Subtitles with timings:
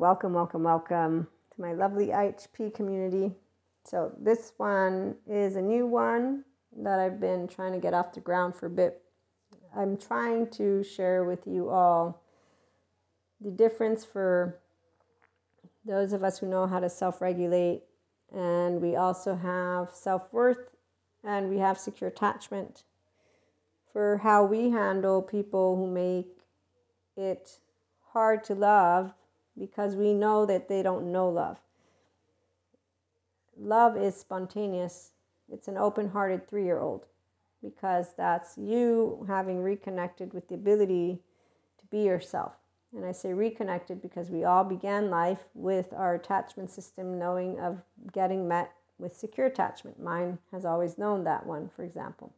[0.00, 3.34] welcome, welcome, welcome to my lovely IHP community.
[3.84, 8.20] So, this one is a new one that I've been trying to get off the
[8.20, 9.02] ground for a bit.
[9.76, 12.22] I'm trying to share with you all
[13.42, 14.58] the difference for
[15.84, 17.82] those of us who know how to self regulate,
[18.34, 20.70] and we also have self worth
[21.22, 22.84] and we have secure attachment
[23.92, 26.38] for how we handle people who make
[27.18, 27.58] it
[28.14, 29.12] hard to love
[29.60, 31.58] because we know that they don't know love.
[33.56, 35.10] Love is spontaneous,
[35.52, 37.04] it's an open hearted three year old
[37.62, 41.18] because that's you having reconnected with the ability
[41.78, 42.54] to be yourself.
[42.96, 47.82] And I say reconnected because we all began life with our attachment system knowing of
[48.12, 50.02] getting met with secure attachment.
[50.02, 52.32] Mine has always known that one, for example.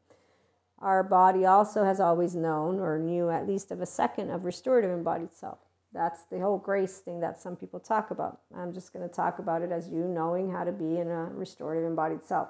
[0.80, 4.90] Our body also has always known or knew at least of a second of restorative
[4.90, 5.58] embodied self.
[5.92, 8.40] That's the whole grace thing that some people talk about.
[8.56, 11.24] I'm just going to talk about it as you knowing how to be in a
[11.32, 12.48] restorative embodied self.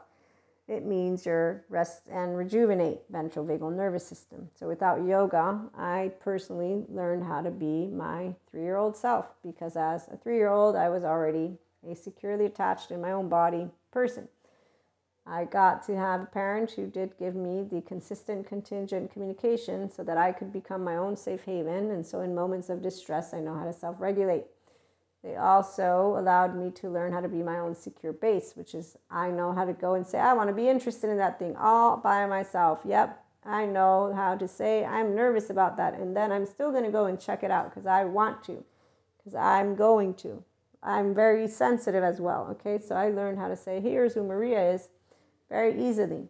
[0.69, 4.49] It means your rest and rejuvenate ventral vagal nervous system.
[4.55, 9.77] So without yoga, I personally learned how to be my three year old self because
[9.77, 13.69] as a three year old, I was already a securely attached in my own body
[13.91, 14.29] person.
[15.27, 20.17] I got to have parents who did give me the consistent contingent communication so that
[20.17, 21.91] I could become my own safe haven.
[21.91, 24.45] And so, in moments of distress, I know how to self regulate.
[25.23, 28.97] They also allowed me to learn how to be my own secure base, which is
[29.09, 31.55] I know how to go and say, I want to be interested in that thing
[31.57, 32.81] all by myself.
[32.85, 35.95] Yep, I know how to say, I'm nervous about that.
[35.95, 38.65] And then I'm still going to go and check it out because I want to,
[39.19, 40.43] because I'm going to.
[40.83, 42.49] I'm very sensitive as well.
[42.51, 44.89] Okay, so I learned how to say, here's who Maria is
[45.53, 46.29] very easily.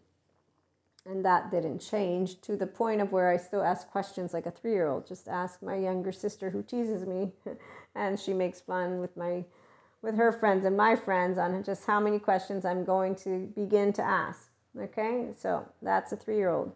[1.06, 4.50] And that didn't change to the point of where I still ask questions like a
[4.50, 5.06] three year old.
[5.06, 7.32] Just ask my younger sister who teases me
[7.94, 9.44] and she makes fun with my
[10.02, 13.92] with her friends and my friends on just how many questions I'm going to begin
[13.92, 14.50] to ask.
[14.76, 16.72] Okay, so that's a three year old.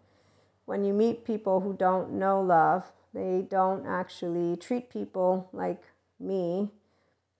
[0.66, 5.82] When you meet people who don't know love, they don't actually treat people like
[6.20, 6.70] me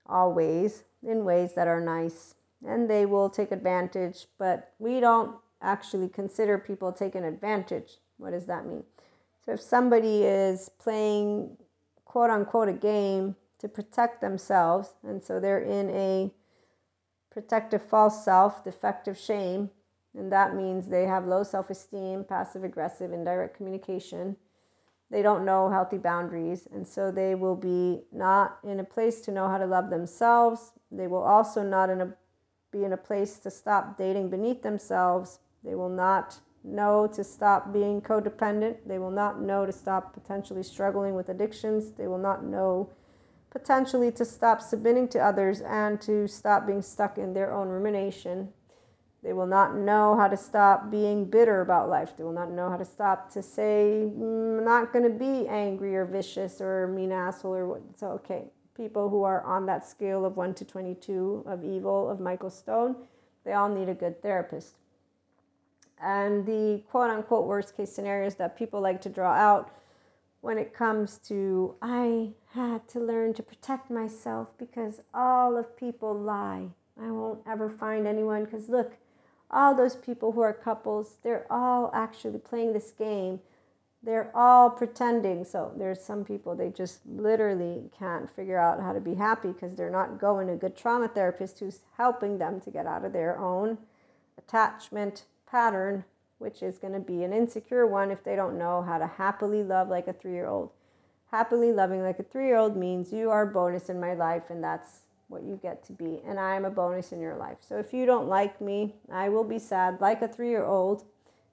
[0.05, 2.35] always in ways that are nice
[2.65, 7.97] and they will take advantage, but we don't actually consider people taking advantage.
[8.17, 8.83] What does that mean?
[9.45, 11.57] So if somebody is playing
[12.05, 16.31] quote unquote a game to protect themselves, and so they're in a
[17.31, 19.69] protective false self, defective shame,
[20.15, 24.35] and that means they have low self esteem, passive aggressive, indirect communication.
[25.09, 29.31] They don't know healthy boundaries, and so they will be not in a place to
[29.31, 30.73] know how to love themselves.
[30.91, 32.13] They will also not in a
[32.77, 35.39] be in a place to stop dating beneath themselves.
[35.63, 38.77] They will not know to stop being codependent.
[38.85, 41.91] They will not know to stop potentially struggling with addictions.
[41.91, 42.89] They will not know
[43.49, 48.49] potentially to stop submitting to others and to stop being stuck in their own rumination.
[49.23, 52.15] They will not know how to stop being bitter about life.
[52.15, 55.47] They will not know how to stop to say, mm, I'm not going to be
[55.47, 57.81] angry or vicious or mean asshole or what.
[57.95, 58.45] So, okay,
[58.77, 62.95] people who are on that scale of 1 to 22 of evil of Michael Stone,
[63.43, 64.75] they all need a good therapist.
[65.99, 69.71] And the quote unquote worst case scenarios that people like to draw out
[70.41, 76.13] when it comes to, I had to learn to protect myself because all of people
[76.13, 76.69] lie.
[77.01, 78.93] I won't ever find anyone because look,
[79.49, 83.39] all those people who are couples, they're all actually playing this game
[84.07, 85.43] they're all pretending.
[85.43, 89.75] So there's some people they just literally can't figure out how to be happy because
[89.75, 93.11] they're not going to a good trauma therapist who's helping them to get out of
[93.11, 93.77] their own
[94.37, 96.05] attachment pattern,
[96.37, 99.61] which is going to be an insecure one if they don't know how to happily
[99.61, 100.71] love like a three year old.
[101.29, 104.43] Happily loving like a three year old means you are a bonus in my life,
[104.49, 106.21] and that's what you get to be.
[106.25, 107.57] And I am a bonus in your life.
[107.59, 111.03] So if you don't like me, I will be sad like a three year old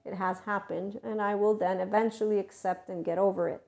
[0.05, 3.61] it has happened, and I will then eventually accept and get over it.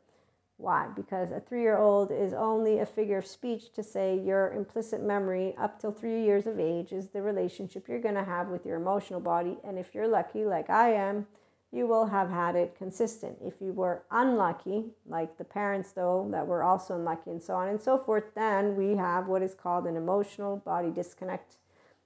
[0.57, 0.87] Why?
[0.95, 5.03] Because a three year old is only a figure of speech to say your implicit
[5.03, 8.65] memory up till three years of age is the relationship you're going to have with
[8.65, 9.57] your emotional body.
[9.63, 11.27] And if you're lucky, like I am,
[11.71, 13.38] you will have had it consistent.
[13.44, 17.67] If you were unlucky, like the parents, though, that were also unlucky, and so on
[17.67, 21.57] and so forth, then we have what is called an emotional body disconnect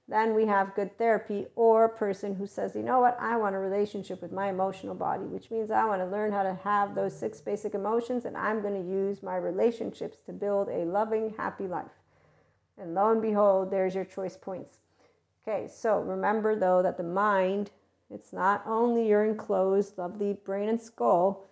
[0.08, 3.54] then we have good therapy or a person who says, you know what, I want
[3.54, 6.94] a relationship with my emotional body, which means I want to learn how to have
[6.94, 11.34] those six basic emotions and I'm going to use my relationships to build a loving,
[11.36, 11.92] happy life.
[12.76, 14.78] And lo and behold, there's your choice points.
[15.46, 17.70] Okay, so remember though that the mind,
[18.10, 21.46] it's not only your enclosed, lovely brain and skull,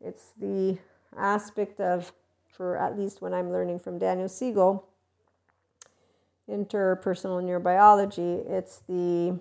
[0.00, 0.78] it's the
[1.16, 2.12] aspect of,
[2.48, 4.87] for at least when I'm learning from Daniel Siegel,
[6.50, 9.38] interpersonal neurobiology, it's the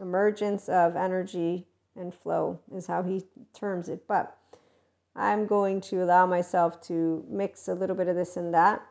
[0.00, 3.24] emergence of energy and flow, is how he
[3.54, 4.06] terms it.
[4.06, 4.36] But
[5.16, 8.82] I'm going to allow myself to mix a little bit of this and that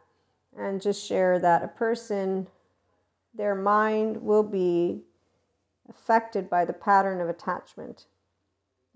[0.57, 2.47] and just share that a person,
[3.33, 5.01] their mind will be
[5.89, 8.05] affected by the pattern of attachment.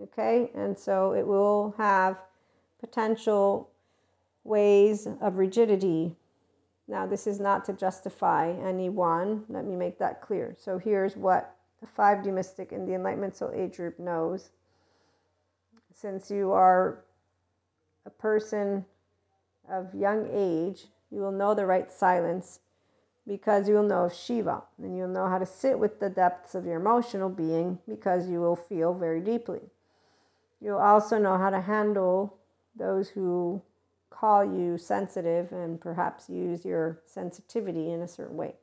[0.02, 2.18] Okay, and so it will have
[2.80, 3.70] potential
[4.44, 6.16] ways of rigidity.
[6.88, 9.46] Now, this is not to justify anyone.
[9.48, 10.56] Let me make that clear.
[10.60, 14.50] So, here's what the 5D mystic in the Enlightenment Soul Age group knows.
[15.94, 17.04] Since you are
[18.06, 18.86] a person
[19.70, 22.60] of young age, you will know the right silence
[23.26, 26.56] because you will know of Shiva and you'll know how to sit with the depths
[26.56, 29.62] of your emotional being because you will feel very deeply.
[30.60, 32.38] You'll also know how to handle
[32.76, 33.62] those who
[34.24, 38.54] call you sensitive and perhaps use your sensitivity in a certain way.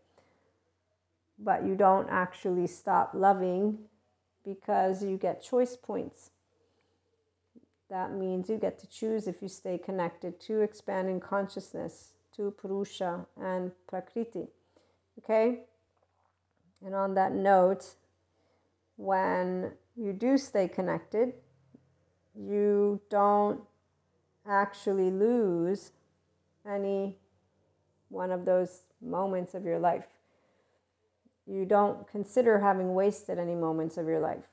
[1.38, 3.80] But you don't actually stop loving
[4.42, 6.30] because you get choice points.
[7.90, 13.26] That means you get to choose if you stay connected to expanding consciousness, to Purusha
[13.38, 14.46] and Prakriti.
[15.18, 15.64] Okay?
[16.82, 17.96] And on that note,
[18.96, 21.34] when you do stay connected,
[22.34, 23.60] you don't
[24.50, 25.92] actually lose
[26.68, 27.16] any
[28.08, 30.06] one of those moments of your life.
[31.46, 34.44] You don't consider having wasted any moments of your life.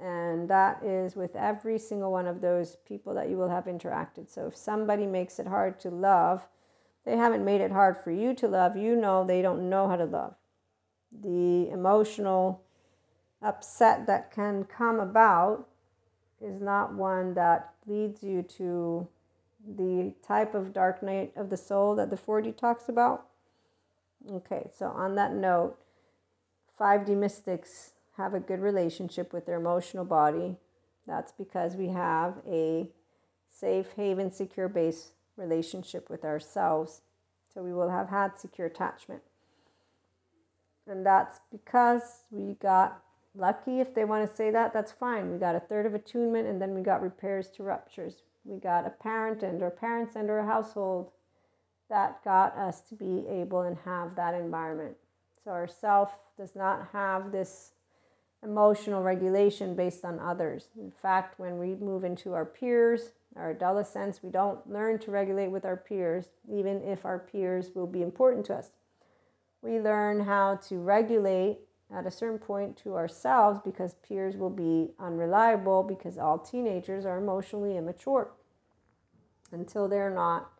[0.00, 4.28] And that is with every single one of those people that you will have interacted.
[4.28, 6.46] So if somebody makes it hard to love,
[7.04, 8.76] they haven't made it hard for you to love.
[8.76, 10.34] You know they don't know how to love.
[11.12, 12.62] The emotional
[13.40, 15.68] upset that can come about
[16.40, 19.06] is not one that leads you to
[19.66, 23.26] the type of dark night of the soul that the 4D talks about.
[24.30, 25.76] Okay, so on that note,
[26.80, 30.56] 5D mystics have a good relationship with their emotional body.
[31.06, 32.88] That's because we have a
[33.50, 37.02] safe haven, secure base relationship with ourselves.
[37.52, 39.22] So we will have had secure attachment.
[40.86, 43.02] And that's because we got
[43.34, 45.30] lucky, if they want to say that, that's fine.
[45.30, 48.22] We got a third of attunement and then we got repairs to ruptures.
[48.44, 51.10] We got a parent and or parents and or a household
[51.90, 54.96] that got us to be able and have that environment.
[55.44, 57.72] So our self does not have this
[58.42, 60.68] emotional regulation based on others.
[60.78, 65.48] In fact, when we move into our peers, our adolescence, we don't learn to regulate
[65.48, 68.70] with our peers, even if our peers will be important to us.
[69.62, 71.58] We learn how to regulate
[71.94, 77.18] at a certain point to ourselves because peers will be unreliable because all teenagers are
[77.18, 78.30] emotionally immature
[79.52, 80.50] until they're not.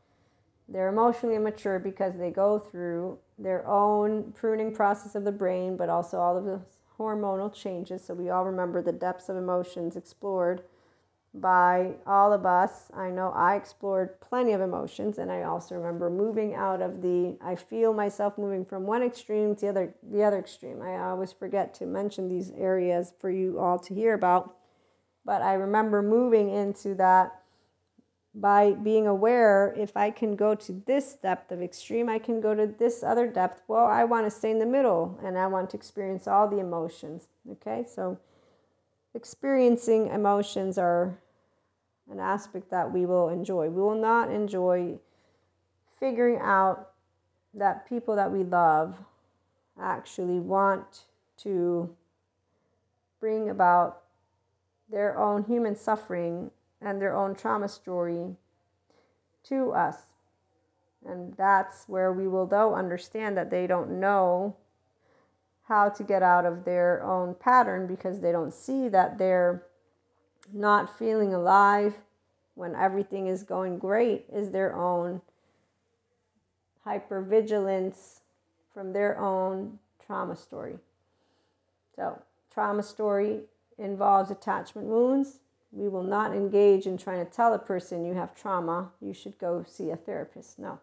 [0.68, 5.88] They're emotionally immature because they go through their own pruning process of the brain, but
[5.88, 6.60] also all of the
[6.98, 8.04] hormonal changes.
[8.04, 10.62] So we all remember the depths of emotions explored
[11.34, 12.90] by all of us.
[12.96, 17.36] I know I explored plenty of emotions, and I also remember moving out of the.
[17.42, 19.94] I feel myself moving from one extreme to the other.
[20.02, 20.80] The other extreme.
[20.80, 24.56] I always forget to mention these areas for you all to hear about,
[25.24, 27.40] but I remember moving into that
[28.34, 32.54] by being aware if I can go to this depth of extreme, I can go
[32.54, 33.62] to this other depth.
[33.68, 36.58] Well, I want to stay in the middle and I want to experience all the
[36.58, 37.28] emotions.
[37.48, 38.18] Okay, so
[39.14, 41.20] experiencing emotions are
[42.10, 43.68] an aspect that we will enjoy.
[43.68, 44.98] We will not enjoy
[45.98, 46.90] figuring out
[47.54, 48.96] that people that we love
[49.80, 51.04] actually want
[51.38, 51.94] to
[53.20, 54.02] bring about
[54.90, 58.36] their own human suffering and their own trauma story
[59.44, 59.96] to us.
[61.06, 64.56] And that's where we will, though, understand that they don't know
[65.64, 69.62] how to get out of their own pattern because they don't see that they're
[70.52, 71.94] not feeling alive
[72.54, 75.20] when everything is going great is their own
[76.86, 78.20] hypervigilance
[78.72, 80.78] from their own trauma story.
[81.96, 82.20] So,
[82.52, 83.40] trauma story
[83.78, 85.38] involves attachment wounds.
[85.72, 89.38] We will not engage in trying to tell a person you have trauma, you should
[89.38, 90.58] go see a therapist.
[90.58, 90.78] No.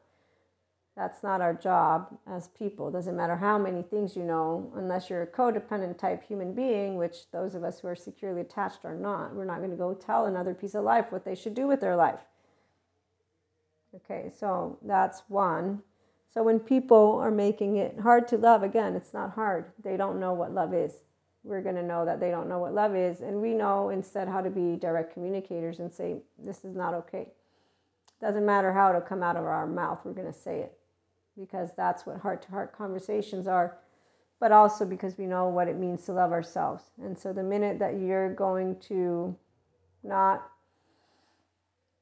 [0.96, 2.90] That's not our job as people.
[2.90, 6.98] It doesn't matter how many things you know, unless you're a codependent type human being,
[6.98, 9.34] which those of us who are securely attached are not.
[9.34, 11.80] We're not going to go tell another piece of life what they should do with
[11.80, 12.20] their life.
[13.96, 15.82] Okay, so that's one.
[16.34, 19.72] So when people are making it hard to love, again, it's not hard.
[19.82, 21.04] They don't know what love is.
[21.44, 23.22] We're going to know that they don't know what love is.
[23.22, 27.30] And we know instead how to be direct communicators and say, this is not okay.
[28.20, 30.78] Doesn't matter how it'll come out of our mouth, we're going to say it
[31.38, 33.78] because that's what heart to heart conversations are,
[34.40, 36.84] but also because we know what it means to love ourselves.
[37.02, 39.36] And so the minute that you're going to
[40.04, 40.50] not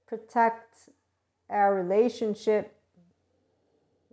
[0.08, 0.90] protect
[1.50, 2.76] our relationship,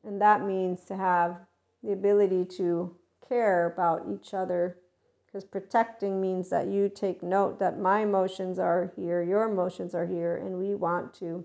[0.04, 1.38] and that means to have
[1.82, 2.94] the ability to
[3.28, 4.78] care about each other
[5.26, 10.06] because protecting means that you take note that my emotions are here, your emotions are
[10.06, 11.44] here, and we want to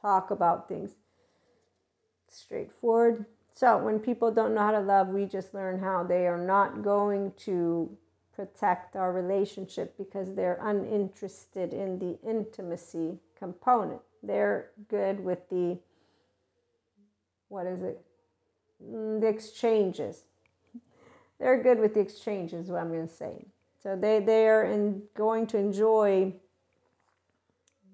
[0.00, 0.92] talk about things
[2.34, 3.26] straightforward.
[3.54, 6.82] So, when people don't know how to love, we just learn how they are not
[6.82, 7.96] going to
[8.34, 14.00] protect our relationship because they're uninterested in the intimacy component.
[14.22, 15.78] They're good with the,
[17.48, 18.00] what is it?
[18.82, 20.24] Mm, the exchanges.
[21.38, 23.46] They're good with the exchanges, what I'm going to say.
[23.82, 26.34] So they, they are in, going to enjoy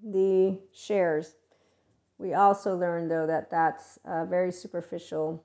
[0.03, 1.33] the shares.
[2.19, 5.43] We also learned, though, that that's a very superficial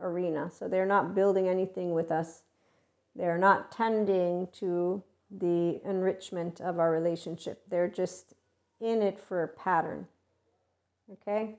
[0.00, 0.50] arena.
[0.50, 2.42] So they're not building anything with us
[3.18, 7.62] they're not tending to the enrichment of our relationship.
[7.68, 8.34] They're just
[8.80, 10.06] in it for a pattern.
[11.12, 11.56] Okay?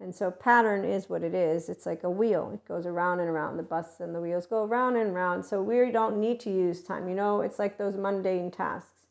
[0.00, 1.68] And so, pattern is what it is.
[1.68, 3.56] It's like a wheel, it goes around and around.
[3.56, 5.42] The bus and the wheels go around and around.
[5.44, 7.08] So, we don't need to use time.
[7.08, 9.02] You know, it's like those mundane tasks.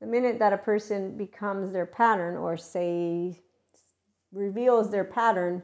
[0.00, 3.40] The minute that a person becomes their pattern or, say,
[4.34, 5.62] reveals their pattern,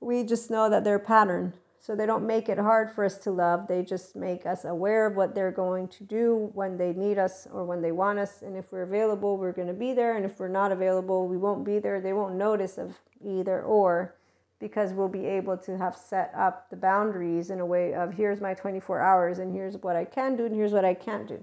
[0.00, 1.54] we just know that they're pattern.
[1.82, 3.66] So they don't make it hard for us to love.
[3.66, 7.48] They just make us aware of what they're going to do when they need us
[7.50, 8.42] or when they want us.
[8.42, 10.14] And if we're available, we're going to be there.
[10.14, 11.98] And if we're not available, we won't be there.
[11.98, 12.92] They won't notice of
[13.24, 14.14] either or
[14.58, 18.42] because we'll be able to have set up the boundaries in a way of here's
[18.42, 21.42] my 24 hours and here's what I can do and here's what I can't do.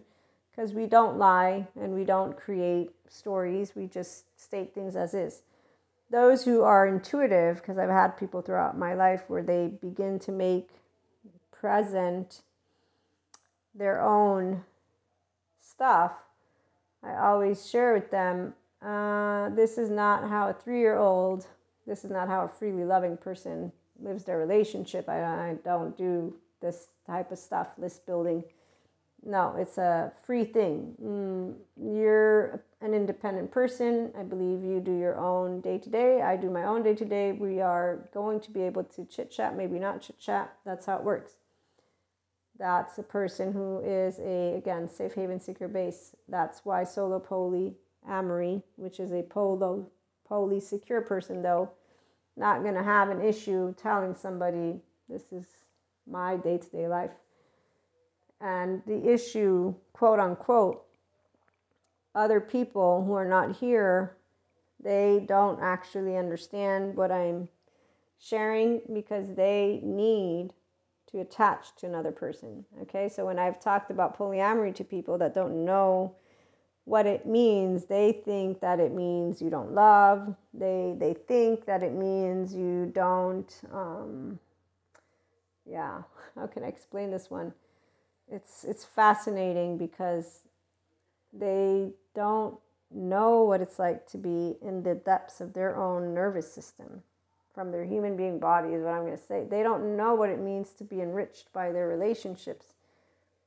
[0.52, 5.42] Because we don't lie and we don't create stories, we just state things as is
[6.10, 10.32] those who are intuitive, because I've had people throughout my life where they begin to
[10.32, 10.70] make
[11.52, 12.42] present
[13.76, 14.64] their own
[15.62, 16.14] stuff,
[17.04, 21.48] I always share with them uh, this is not how a three year old,
[21.86, 23.72] this is not how a freely loving person
[24.02, 25.10] lives their relationship.
[25.10, 28.44] I, I don't do this type of stuff, list building.
[29.26, 30.94] No, it's a free thing.
[31.04, 31.56] Mm,
[31.96, 34.12] you're an independent person.
[34.18, 36.22] I believe you do your own day to day.
[36.22, 37.32] I do my own day to day.
[37.32, 40.54] We are going to be able to chit chat, maybe not chit chat.
[40.66, 41.34] That's how it works.
[42.60, 46.16] That's a person who is a, again, safe haven secure base.
[46.28, 47.76] That's why solo poly
[48.08, 49.88] amory, which is a polo
[50.28, 51.72] poly secure person, though,
[52.36, 54.80] not going to have an issue telling somebody
[55.10, 55.46] this is
[56.10, 57.12] my day to day life.
[58.40, 60.84] And the issue, quote unquote,
[62.16, 64.16] other people who are not here,
[64.84, 67.50] they don't actually understand what I'm
[68.20, 70.50] sharing because they need
[71.12, 72.66] to attach to another person.
[72.84, 76.16] Okay, so when I've talked about polyamory to people that don't know
[76.86, 80.36] what it means, they think that it means you don't love.
[80.54, 83.54] They they think that it means you don't.
[83.74, 84.40] Um,
[85.66, 86.04] yeah,
[86.36, 87.54] how can I explain this one?
[88.30, 90.42] It's it's fascinating because
[91.34, 92.58] they don't
[92.92, 97.04] know what it's like to be in the depths of their own nervous system
[97.54, 99.44] from their human being body, is what I'm going to say.
[99.50, 102.68] They don't know what it means to be enriched by their relationships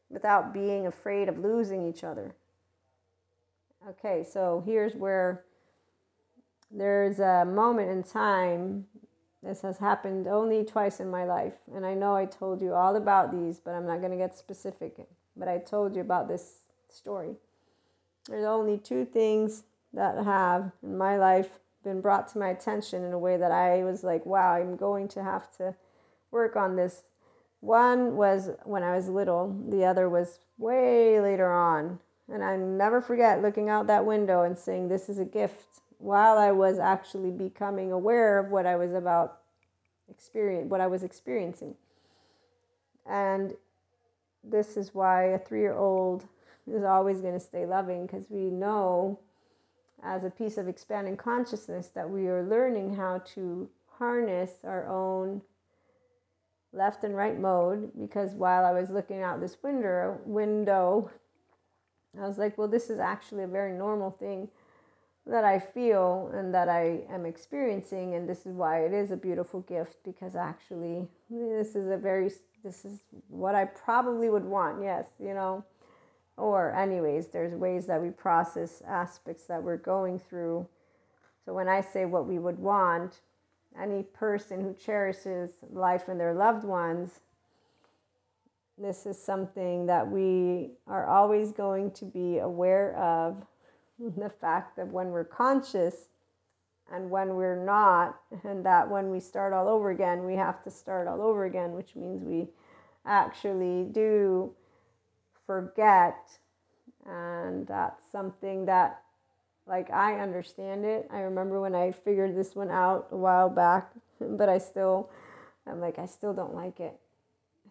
[0.08, 2.34] without being afraid of losing each other.
[3.88, 5.44] Okay, so here's where
[6.70, 8.86] there's a moment in time.
[9.42, 11.54] This has happened only twice in my life.
[11.74, 14.36] And I know I told you all about these, but I'm not going to get
[14.36, 14.96] specific.
[15.36, 17.36] But I told you about this story.
[18.28, 23.12] There's only two things that have in my life been brought to my attention in
[23.12, 25.74] a way that I was like, wow, I'm going to have to
[26.30, 27.02] work on this.
[27.60, 31.98] One was when I was little, the other was way later on.
[32.32, 36.38] And I never forget looking out that window and saying, This is a gift, while
[36.38, 39.38] I was actually becoming aware of what I was about
[40.08, 41.74] experience what I was experiencing.
[43.06, 43.54] And
[44.44, 46.26] this is why a three year old
[46.66, 49.18] is always going to stay loving because we know
[50.02, 55.42] as a piece of expanding consciousness that we are learning how to harness our own
[56.72, 61.10] left and right mode because while I was looking out this window window
[62.18, 64.48] I was like well this is actually a very normal thing
[65.26, 69.16] that I feel and that I am experiencing and this is why it is a
[69.16, 72.30] beautiful gift because actually this is a very
[72.62, 75.64] this is what I probably would want yes you know
[76.36, 80.66] or anyways there's ways that we process aspects that we're going through.
[81.44, 83.20] So when i say what we would want
[83.80, 87.20] any person who cherishes life and their loved ones,
[88.76, 93.46] this is something that we are always going to be aware of.
[94.16, 96.08] The fact that when we're conscious
[96.90, 100.70] and when we're not, and that when we start all over again, we have to
[100.70, 102.48] start all over again, which means we
[103.04, 104.54] actually do
[105.50, 106.38] forget.
[107.06, 109.02] And that's something that,
[109.66, 111.08] like, I understand it.
[111.12, 113.90] I remember when I figured this one out a while back,
[114.20, 115.10] but I still,
[115.66, 116.94] I'm like, I still don't like it.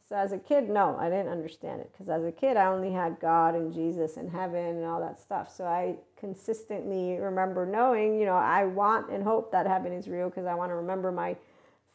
[0.09, 2.91] So as a kid, no, I didn't understand it because as a kid, I only
[2.91, 5.55] had God and Jesus and heaven and all that stuff.
[5.55, 10.27] So I consistently remember knowing, you know, I want and hope that heaven is real
[10.27, 11.37] because I want to remember my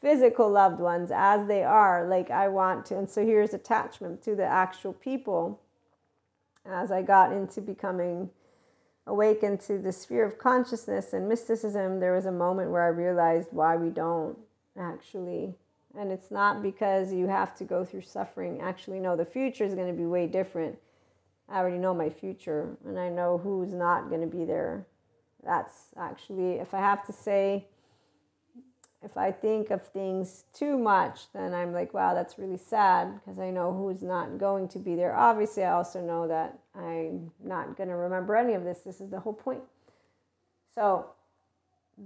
[0.00, 2.06] physical loved ones as they are.
[2.06, 2.98] Like I want to.
[2.98, 5.60] And so here's attachment to the actual people.
[6.66, 8.30] As I got into becoming
[9.06, 13.48] awakened to the sphere of consciousness and mysticism, there was a moment where I realized
[13.50, 14.38] why we don't
[14.78, 15.54] actually
[15.96, 18.60] and it's not because you have to go through suffering.
[18.60, 20.78] Actually, no, the future is going to be way different.
[21.48, 24.86] I already know my future and I know who's not going to be there.
[25.44, 27.66] That's actually, if I have to say,
[29.04, 33.38] if I think of things too much, then I'm like, wow, that's really sad because
[33.38, 35.14] I know who's not going to be there.
[35.14, 38.80] Obviously, I also know that I'm not going to remember any of this.
[38.80, 39.62] This is the whole point.
[40.74, 41.06] So,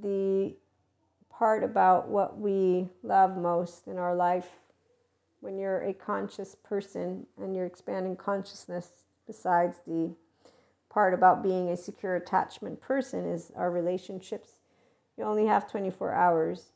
[0.03, 0.55] the
[1.31, 4.49] part about what we love most in our life
[5.41, 10.11] when you're a conscious person and you're expanding consciousness besides the
[10.91, 14.57] part about being a secure attachment person is our relationships
[15.17, 16.73] you only have 24 hours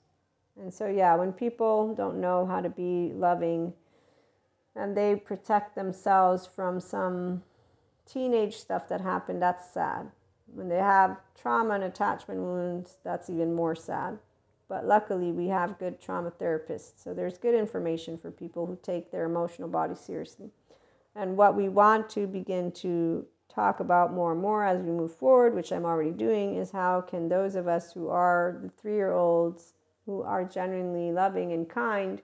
[0.60, 3.72] and so yeah when people don't know how to be loving
[4.74, 7.42] and they protect themselves from some
[8.06, 10.10] teenage stuff that happened that's sad
[10.46, 14.18] when they have trauma and attachment wounds that's even more sad
[14.72, 16.92] but luckily, we have good trauma therapists.
[16.96, 20.48] So there's good information for people who take their emotional body seriously.
[21.14, 25.14] And what we want to begin to talk about more and more as we move
[25.14, 28.94] forward, which I'm already doing, is how can those of us who are the three
[28.94, 29.74] year olds
[30.06, 32.22] who are genuinely loving and kind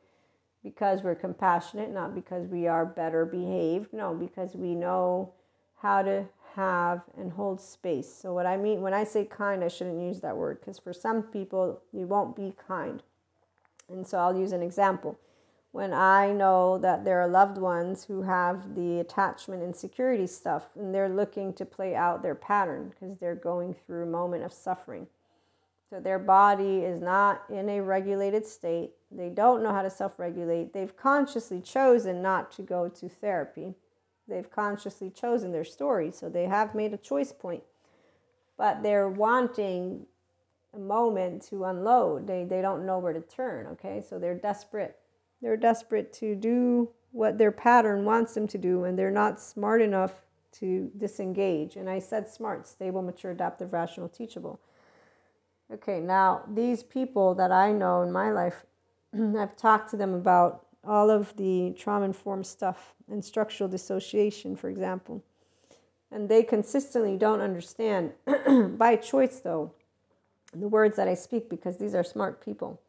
[0.63, 5.33] because we're compassionate, not because we are better behaved, no, because we know
[5.81, 8.13] how to have and hold space.
[8.13, 10.93] So, what I mean when I say kind, I shouldn't use that word because for
[10.93, 13.03] some people, you won't be kind.
[13.89, 15.19] And so, I'll use an example.
[15.71, 20.95] When I know that there are loved ones who have the attachment insecurity stuff and
[20.95, 25.07] they're looking to play out their pattern because they're going through a moment of suffering.
[25.91, 28.91] So, their body is not in a regulated state.
[29.11, 30.73] They don't know how to self regulate.
[30.73, 33.75] They've consciously chosen not to go to therapy
[34.29, 37.63] They've consciously chosen their story, so they have made a choice point.
[38.59, 40.07] But they're wanting
[40.75, 42.27] a moment to unload.
[42.27, 44.05] They, they don't know where to turn, okay?
[44.07, 44.99] So they're desperate.
[45.41, 49.81] They're desperate to do what their pattern wants them to do, and they're not smart
[49.81, 50.13] enough
[50.51, 51.77] to disengage.
[51.77, 54.61] And I said smart, stable, mature, adaptive, rational, teachable.
[55.71, 58.65] Okay, now these people that I know in my life,
[59.15, 64.71] I've talked to them about all of the trauma informed stuff and structural dissociation, for
[64.71, 65.23] example.
[66.11, 68.13] And they consistently don't understand,
[68.79, 69.73] by choice though,
[70.55, 72.81] the words that I speak because these are smart people.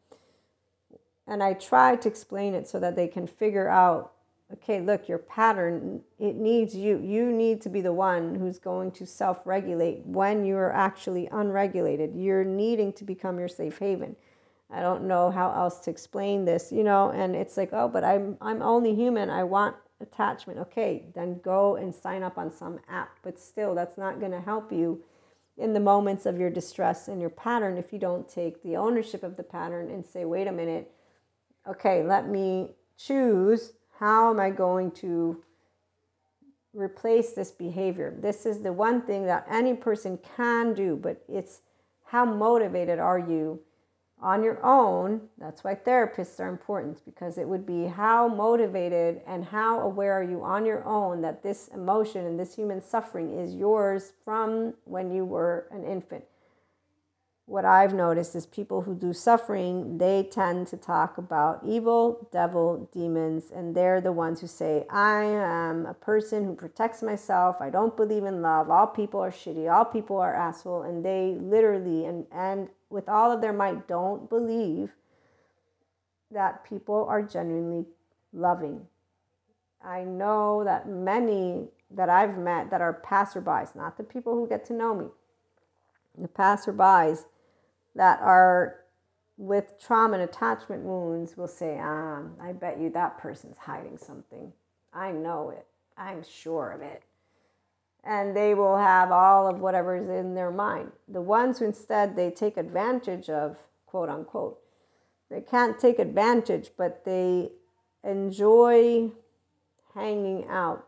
[1.26, 4.12] And I try to explain it so that they can figure out
[4.52, 6.98] okay, look, your pattern, it needs you.
[6.98, 12.12] You need to be the one who's going to self regulate when you're actually unregulated.
[12.14, 14.16] You're needing to become your safe haven.
[14.72, 18.04] I don't know how else to explain this, you know, and it's like, oh, but
[18.04, 19.28] I'm I'm only human.
[19.30, 20.58] I want attachment.
[20.58, 23.18] Okay, then go and sign up on some app.
[23.22, 25.02] But still that's not going to help you
[25.58, 29.22] in the moments of your distress and your pattern if you don't take the ownership
[29.22, 30.90] of the pattern and say, wait a minute,
[31.68, 35.42] okay, let me choose how am I going to
[36.74, 38.14] replace this behavior.
[38.18, 41.62] This is the one thing that any person can do, but it's
[42.06, 43.60] how motivated are you
[44.22, 45.22] on your own.
[45.38, 50.22] That's why therapists are important because it would be how motivated and how aware are
[50.22, 55.10] you on your own that this emotion and this human suffering is yours from when
[55.10, 56.24] you were an infant
[57.50, 62.88] what I've noticed is people who do suffering, they tend to talk about evil, devil,
[62.92, 67.56] demons, and they're the ones who say, I am a person who protects myself.
[67.60, 68.70] I don't believe in love.
[68.70, 69.68] All people are shitty.
[69.68, 70.82] All people are asshole.
[70.82, 74.92] And they literally and, and with all of their might don't believe
[76.30, 77.84] that people are genuinely
[78.32, 78.86] loving.
[79.84, 84.64] I know that many that I've met that are passerbys, not the people who get
[84.66, 85.06] to know me,
[86.16, 87.24] the passerbys
[87.94, 88.76] that are
[89.36, 94.52] with trauma and attachment wounds will say, ah, I bet you that person's hiding something.
[94.92, 95.66] I know it.
[95.96, 97.02] I'm sure of it.
[98.04, 100.92] And they will have all of whatever's in their mind.
[101.08, 104.58] The ones who instead they take advantage of, quote unquote,
[105.30, 107.52] they can't take advantage, but they
[108.02, 109.10] enjoy
[109.94, 110.86] hanging out.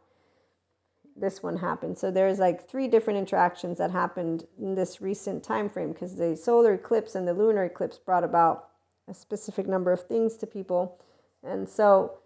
[1.16, 1.98] This one happened.
[1.98, 6.37] So there's like three different interactions that happened in this recent time frame because the
[6.37, 8.68] solar eclipse and the lunar eclipse brought about
[9.09, 10.98] a specific number of things to people.
[11.42, 12.18] And so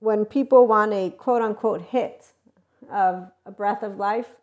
[0.00, 2.32] when people want a quote unquote hit
[2.90, 4.40] of a breath of life,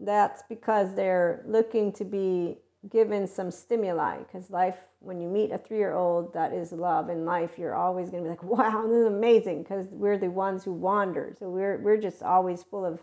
[0.00, 5.58] that's because they're looking to be given some stimuli because life when you meet a
[5.58, 9.06] three-year-old that is love in life you're always going to be like wow this is
[9.06, 11.34] amazing because we're the ones who wander.
[11.38, 13.00] So we're, we're just always full of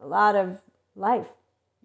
[0.00, 0.62] a lot of
[0.96, 1.28] life.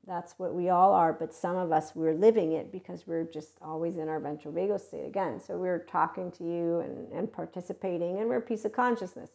[0.07, 3.57] That's what we all are but some of us we're living it because we're just
[3.61, 5.41] always in our ventral vagal state again.
[5.41, 9.31] So we're talking to you and, and participating and we're a piece of consciousness.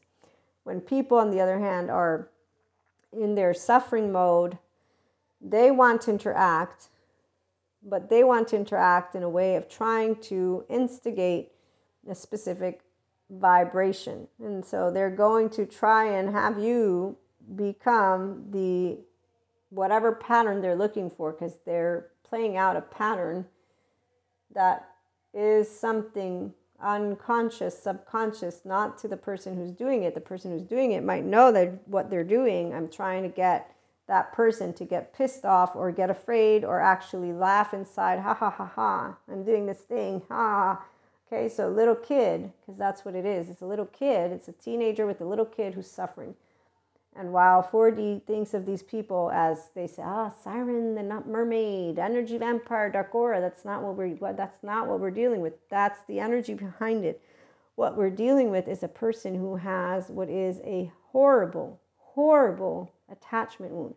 [0.65, 2.31] When people on the other hand are
[3.13, 4.59] in their suffering mode
[5.41, 6.89] they want to interact
[7.89, 11.53] but they want to interact in a way of trying to instigate
[12.09, 12.83] a specific
[13.31, 14.29] vibration.
[14.43, 17.17] And so they're going to try and have you
[17.57, 18.99] become the
[19.71, 23.47] whatever pattern they're looking for because they're playing out a pattern
[24.55, 24.89] that
[25.35, 30.15] is something unconscious, subconscious, not to the person who's doing it.
[30.15, 33.75] The person who's doing it might know that what they're doing, I'm trying to get
[34.09, 38.51] that person to get pissed off or get afraid or actually laugh inside, ha ha
[38.51, 40.83] ha ha, I'm doing this thing, ha.
[41.31, 43.51] Okay, so little kid, because that's what it is.
[43.51, 46.35] It's a little kid, it's a teenager with a little kid who's suffering.
[47.15, 51.99] And while 4D thinks of these people as they say, ah, siren, the not mermaid,
[51.99, 55.55] energy vampire, dark aura, that's not what we're that's not what we're dealing with.
[55.69, 57.21] That's the energy behind it.
[57.75, 61.81] What we're dealing with is a person who has what is a horrible,
[62.19, 63.95] horrible attachment wound.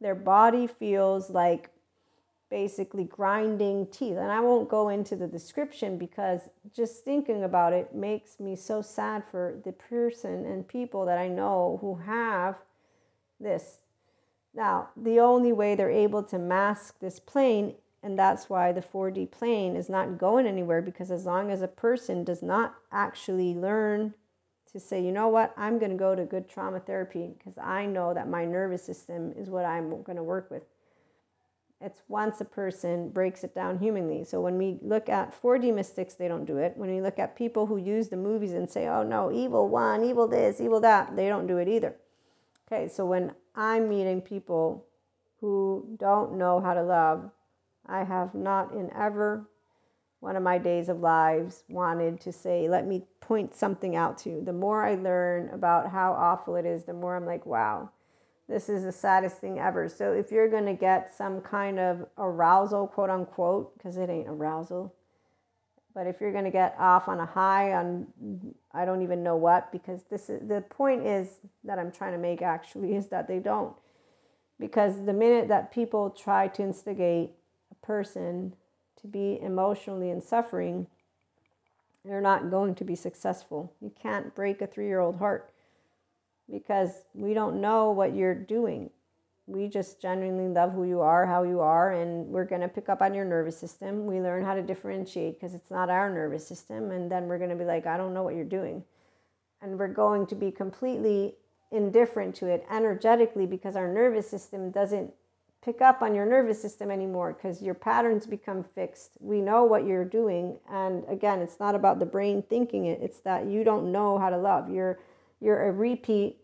[0.00, 1.70] Their body feels like
[2.48, 4.16] basically grinding teeth.
[4.16, 6.42] And I won't go into the description because
[6.72, 11.26] just thinking about it makes me so sad for the person and people that I
[11.26, 12.54] know who have
[13.40, 13.78] this.
[14.54, 19.32] Now, the only way they're able to mask this plane, and that's why the 4D
[19.32, 24.14] plane is not going anywhere, because as long as a person does not actually learn
[24.72, 27.86] to say, you know what, I'm going to go to good trauma therapy because I
[27.86, 30.62] know that my nervous system is what I'm going to work with.
[31.80, 34.24] It's once a person breaks it down humanly.
[34.24, 36.72] So when we look at 4D mystics, they don't do it.
[36.76, 40.02] When we look at people who use the movies and say, oh no, evil one,
[40.04, 41.94] evil this, evil that, they don't do it either.
[42.66, 44.86] Okay, so when I'm meeting people
[45.40, 47.30] who don't know how to love,
[47.86, 49.48] I have not in ever
[50.20, 54.30] one of my days of lives wanted to say, let me point something out to
[54.30, 54.44] you.
[54.44, 57.90] The more I learn about how awful it is, the more I'm like, wow,
[58.48, 59.88] this is the saddest thing ever.
[59.88, 64.28] So if you're going to get some kind of arousal, quote unquote, because it ain't
[64.28, 64.94] arousal,
[65.94, 68.06] but if you're going to get off on a high on
[68.72, 72.18] I don't even know what, because this is the point is that I'm trying to
[72.18, 73.74] make actually is that they don't.
[74.60, 77.32] Because the minute that people try to instigate
[77.70, 78.54] a person
[79.00, 80.86] to be emotionally in suffering,
[82.04, 83.72] you're not going to be successful.
[83.80, 85.52] You can't break a three year old heart
[86.50, 88.90] because we don't know what you're doing.
[89.46, 92.88] We just genuinely love who you are, how you are, and we're going to pick
[92.88, 94.06] up on your nervous system.
[94.06, 96.90] We learn how to differentiate because it's not our nervous system.
[96.90, 98.84] And then we're going to be like, I don't know what you're doing.
[99.62, 101.34] And we're going to be completely
[101.70, 105.12] indifferent to it energetically because our nervous system doesn't
[105.64, 109.12] pick up on your nervous system anymore because your patterns become fixed.
[109.20, 110.58] We know what you're doing.
[110.70, 114.30] And again, it's not about the brain thinking it, it's that you don't know how
[114.30, 114.70] to love.
[114.70, 114.98] You're
[115.40, 116.38] you're a repeat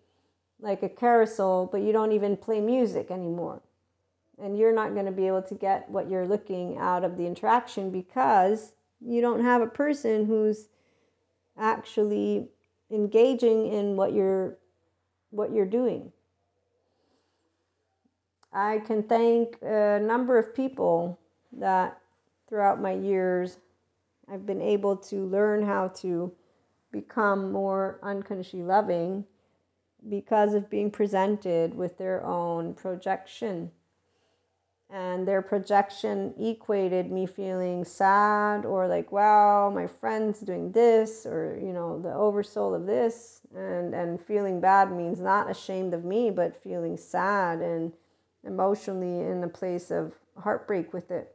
[0.60, 3.60] like a carousel, but you don't even play music anymore.
[4.40, 7.26] And you're not going to be able to get what you're looking out of the
[7.26, 10.68] interaction because you don't have a person who's
[11.56, 12.48] actually
[12.90, 14.58] engaging in what you're
[15.30, 16.12] what you're doing.
[18.54, 21.18] I can thank a number of people
[21.52, 21.98] that
[22.48, 23.58] throughout my years
[24.32, 26.32] I've been able to learn how to
[26.92, 29.24] become more unconsciously loving
[30.08, 33.72] because of being presented with their own projection.
[34.88, 41.58] And their projection equated me feeling sad or like, wow, my friend's doing this, or,
[41.60, 43.40] you know, the oversoul of this.
[43.56, 47.92] And, and feeling bad means not ashamed of me, but feeling sad and
[48.46, 51.34] emotionally in a place of heartbreak with it.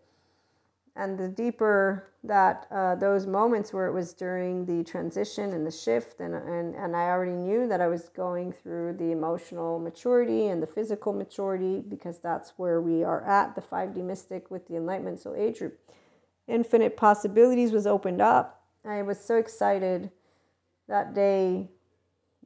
[0.95, 5.72] and the deeper that uh, those moments where it was during the transition and the
[5.72, 10.48] shift and, and, and i already knew that i was going through the emotional maturity
[10.48, 14.76] and the physical maturity because that's where we are at the 5d mystic with the
[14.76, 15.80] enlightenment soul age group.
[16.48, 18.63] Infinite possibilities was opened up.
[18.86, 20.12] I was so excited
[20.88, 21.69] that day.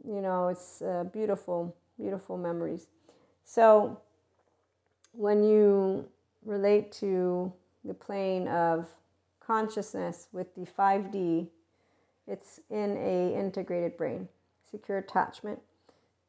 [0.05, 2.87] You know it's uh, beautiful beautiful memories.
[3.45, 4.01] So
[5.13, 6.05] when you
[6.43, 7.53] relate to
[7.85, 8.87] the plane of
[9.39, 11.47] consciousness with the 5D,
[12.27, 14.27] it's in a integrated brain,
[14.69, 15.59] secure attachment.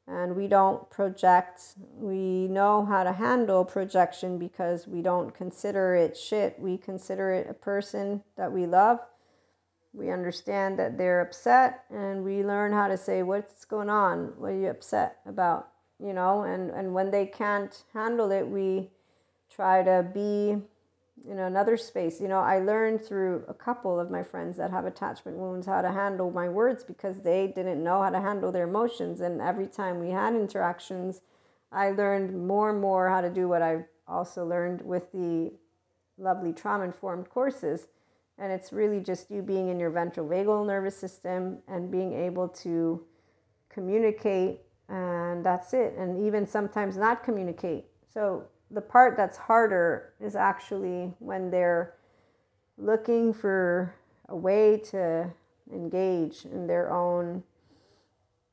[0.06, 1.76] And we don't project.
[1.96, 6.58] We know how to handle projection because we don't consider it shit.
[6.58, 9.00] We consider it a person that we love.
[9.94, 14.34] We understand that they're upset and we learn how to say, What's going on?
[14.36, 15.68] What are you upset about?
[16.00, 18.90] You know, and, and when they can't handle it, we
[19.48, 20.56] try to be
[21.28, 22.20] in another space.
[22.20, 25.80] You know, I learned through a couple of my friends that have attachment wounds how
[25.80, 29.20] to handle my words because they didn't know how to handle their emotions.
[29.20, 31.20] And every time we had interactions,
[31.72, 35.52] I learned more and more how to do what I've also learned with the
[36.18, 37.86] lovely trauma informed courses.
[38.36, 42.48] And it's really just you being in your ventral vagal nervous system and being able
[42.48, 43.04] to
[43.68, 45.94] communicate, and that's it.
[45.96, 47.84] And even sometimes not communicate.
[48.12, 51.94] So the part that's harder is actually when they're
[52.76, 53.94] looking for
[54.28, 55.30] a way to
[55.72, 57.42] engage in their own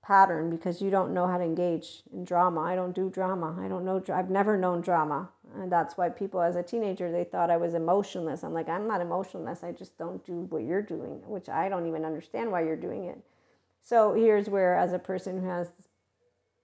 [0.04, 2.62] pattern because you don't know how to engage in drama.
[2.62, 3.56] I don't do drama.
[3.60, 5.30] I don't know I've never known drama.
[5.56, 8.44] And that's why people as a teenager they thought I was emotionless.
[8.44, 9.64] I'm like I'm not emotionless.
[9.64, 13.06] I just don't do what you're doing, which I don't even understand why you're doing
[13.06, 13.20] it.
[13.84, 15.72] So here's where as a person who has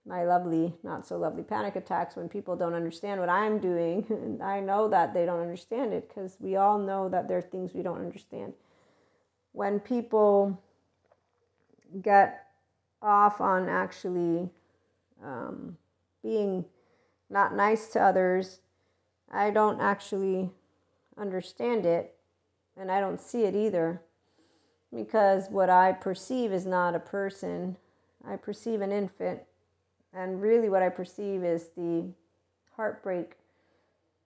[0.07, 4.05] my lovely, not so lovely panic attacks when people don't understand what I'm doing.
[4.09, 7.41] And I know that they don't understand it because we all know that there are
[7.41, 8.53] things we don't understand.
[9.51, 10.61] When people
[12.01, 12.45] get
[13.01, 14.49] off on actually
[15.23, 15.77] um,
[16.23, 16.65] being
[17.29, 18.61] not nice to others,
[19.29, 20.51] I don't actually
[21.17, 22.15] understand it
[22.79, 24.01] and I don't see it either
[24.95, 27.75] because what I perceive is not a person.
[28.25, 29.41] I perceive an infant
[30.17, 32.05] and really, what I perceive is the
[32.75, 33.33] heartbreak.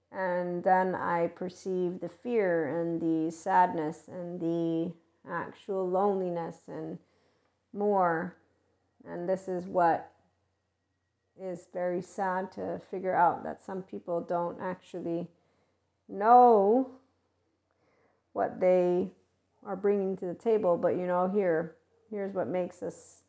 [0.10, 4.94] And then I perceive the fear and the sadness and the
[5.30, 6.98] actual loneliness and
[7.74, 8.38] more.
[9.06, 10.12] And this is what
[11.42, 15.28] is very sad to figure out that some people don't actually
[16.08, 16.90] know
[18.32, 19.12] what they
[19.66, 20.78] are bringing to the table.
[20.78, 21.76] But you know, here,
[22.10, 23.21] here's what makes us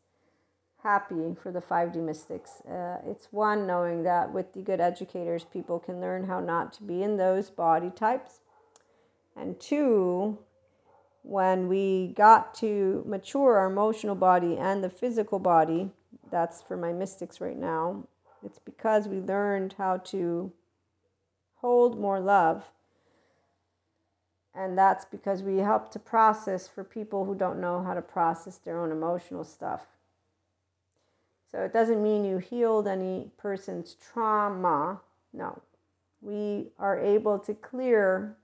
[0.82, 2.60] happy for the 5D mystics.
[2.68, 6.82] Uh, it's one, knowing that with the good educators, people can learn how not to
[6.82, 8.40] be in those body types.
[9.36, 10.38] And two,
[11.22, 15.90] when we got to mature our emotional body and the physical body,
[16.30, 18.04] that's for my mystics right now,
[18.44, 20.52] it's because we learned how to
[21.56, 22.70] hold more love.
[24.54, 28.58] And that's because we help to process for people who don't know how to process
[28.58, 29.86] their own emotional stuff.
[31.52, 35.00] So it doesn't mean you healed any person's trauma.
[35.32, 35.60] No.
[36.22, 38.36] We are able to clear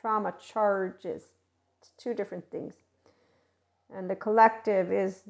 [0.00, 1.24] trauma charges.
[1.80, 2.74] It's two different things.
[3.94, 5.24] And the collective is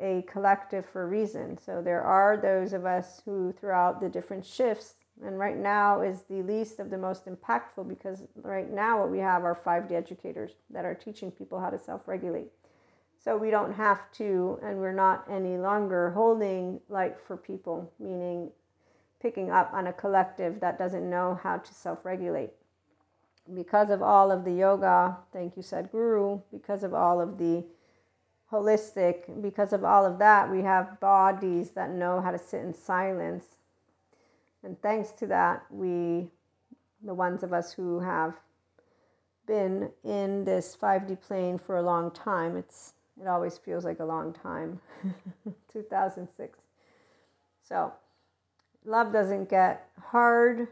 [0.00, 1.58] a collective for reason.
[1.58, 6.22] So there are those of us who, throughout the different shifts, and right now is
[6.22, 10.52] the least of the most impactful because right now what we have are 5D educators
[10.70, 12.48] that are teaching people how to self regulate.
[13.26, 18.52] So we don't have to, and we're not any longer holding like for people, meaning
[19.20, 22.50] picking up on a collective that doesn't know how to self regulate.
[23.52, 27.64] Because of all of the yoga, thank you, Sadhguru, because of all of the
[28.52, 32.72] holistic, because of all of that, we have bodies that know how to sit in
[32.72, 33.56] silence.
[34.62, 36.28] And thanks to that, we,
[37.04, 38.36] the ones of us who have
[39.48, 44.04] been in this 5D plane for a long time, it's it always feels like a
[44.04, 44.80] long time.
[45.72, 46.58] 2006.
[47.62, 47.92] So,
[48.84, 50.68] love doesn't get hard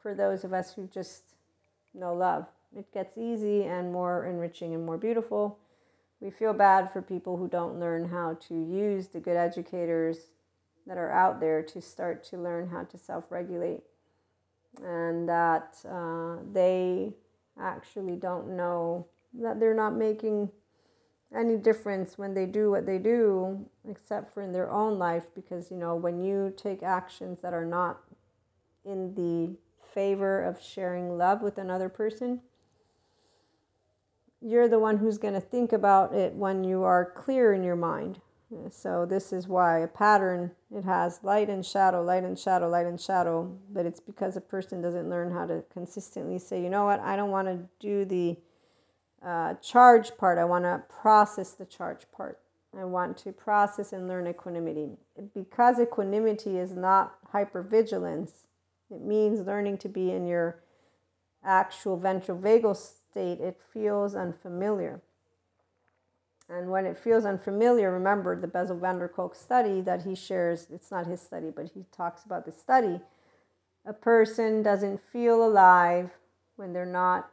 [0.00, 1.34] for those of us who just
[1.94, 2.46] know love.
[2.76, 5.58] It gets easy and more enriching and more beautiful.
[6.20, 10.30] We feel bad for people who don't learn how to use the good educators
[10.86, 13.82] that are out there to start to learn how to self regulate
[14.82, 17.14] and that uh, they
[17.60, 20.50] actually don't know that they're not making
[21.34, 25.70] any difference when they do what they do, except for in their own life, because
[25.70, 28.00] you know, when you take actions that are not
[28.84, 29.56] in the
[29.92, 32.40] favor of sharing love with another person,
[34.40, 37.76] you're the one who's going to think about it when you are clear in your
[37.76, 38.20] mind.
[38.70, 42.86] So this is why a pattern it has light and shadow, light and shadow, light
[42.86, 46.84] and shadow, but it's because a person doesn't learn how to consistently say, you know
[46.84, 48.36] what, I don't want to do the
[49.24, 50.38] uh, charge part.
[50.38, 52.40] I want to process the charge part.
[52.78, 54.90] I want to process and learn equanimity.
[55.34, 58.44] Because equanimity is not hypervigilance,
[58.90, 60.60] it means learning to be in your
[61.44, 63.40] actual ventral vagal state.
[63.40, 65.00] It feels unfamiliar.
[66.48, 70.66] And when it feels unfamiliar, remember the Bessel van der Kolk study that he shares.
[70.70, 73.00] It's not his study, but he talks about the study.
[73.86, 76.10] A person doesn't feel alive
[76.56, 77.30] when they're not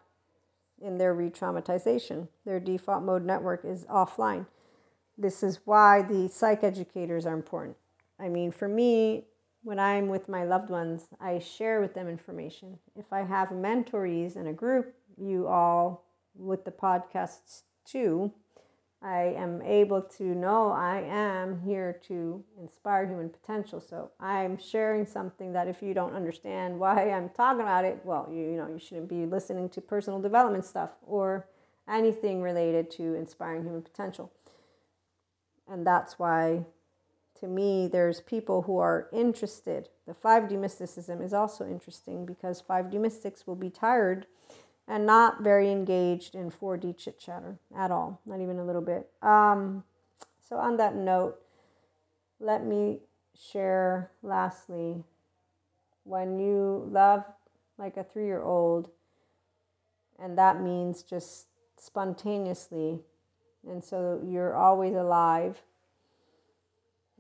[0.81, 2.27] in their re traumatization.
[2.45, 4.45] Their default mode network is offline.
[5.17, 7.77] This is why the psych educators are important.
[8.19, 9.25] I mean, for me,
[9.63, 12.79] when I'm with my loved ones, I share with them information.
[12.95, 18.31] If I have mentorees in a group, you all with the podcasts too,
[19.03, 23.81] I am able to know I am here to inspire human potential.
[23.81, 28.27] So I'm sharing something that if you don't understand why I'm talking about it, well,
[28.31, 31.47] you, you know, you shouldn't be listening to personal development stuff or
[31.89, 34.31] anything related to inspiring human potential.
[35.67, 36.65] And that's why
[37.39, 39.89] to me there's people who are interested.
[40.05, 44.27] The 5D mysticism is also interesting because 5D mystics will be tired
[44.91, 49.10] and not very engaged in 4D chit chatter at all, not even a little bit.
[49.21, 49.86] Um,
[50.43, 51.38] so, on that note,
[52.41, 52.99] let me
[53.41, 55.06] share lastly
[56.04, 57.23] when you love
[57.77, 58.89] like a three year old,
[60.19, 61.45] and that means just
[61.77, 62.99] spontaneously,
[63.65, 65.62] and so you're always alive,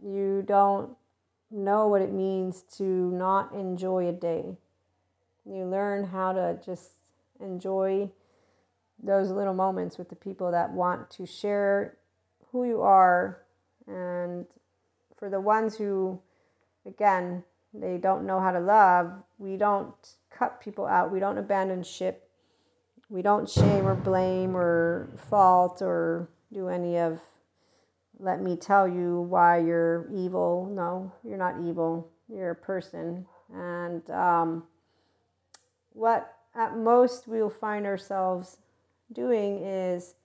[0.03, 0.97] you don't
[1.49, 4.57] know what it means to not enjoy a day.
[5.45, 6.95] You learn how to just
[7.41, 8.09] enjoy
[9.01, 11.97] those little moments with the people that want to share
[12.51, 13.41] who you are.
[13.87, 14.45] And
[15.17, 16.19] for the ones who,
[16.85, 19.95] again, they don't know how to love, we don't
[20.29, 22.29] cut people out, we don't abandon ship,
[23.09, 27.19] we don't shame or blame or fault or do any of
[28.21, 30.71] let me tell you why you're evil.
[30.71, 32.07] No, you're not evil.
[32.29, 33.25] You're a person.
[33.51, 34.63] And um,
[35.93, 38.57] what at most we'll find ourselves
[39.11, 40.15] doing is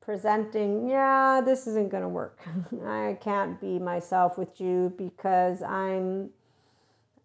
[0.00, 2.40] presenting, yeah, this isn't going to work.
[2.86, 6.30] I can't be myself with you because I'm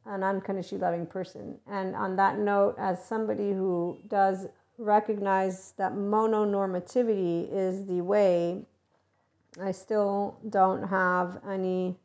[0.06, 1.60] an unconditionally loving person.
[1.70, 4.48] And on that note, as somebody who does
[4.80, 8.66] recognize that mononormativity is the way,
[9.62, 11.98] I still don't have any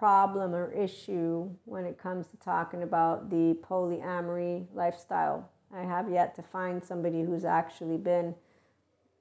[0.00, 5.46] problem or issue when it comes to talking about the polyamory lifestyle.
[5.76, 8.34] I have yet to find somebody who's actually been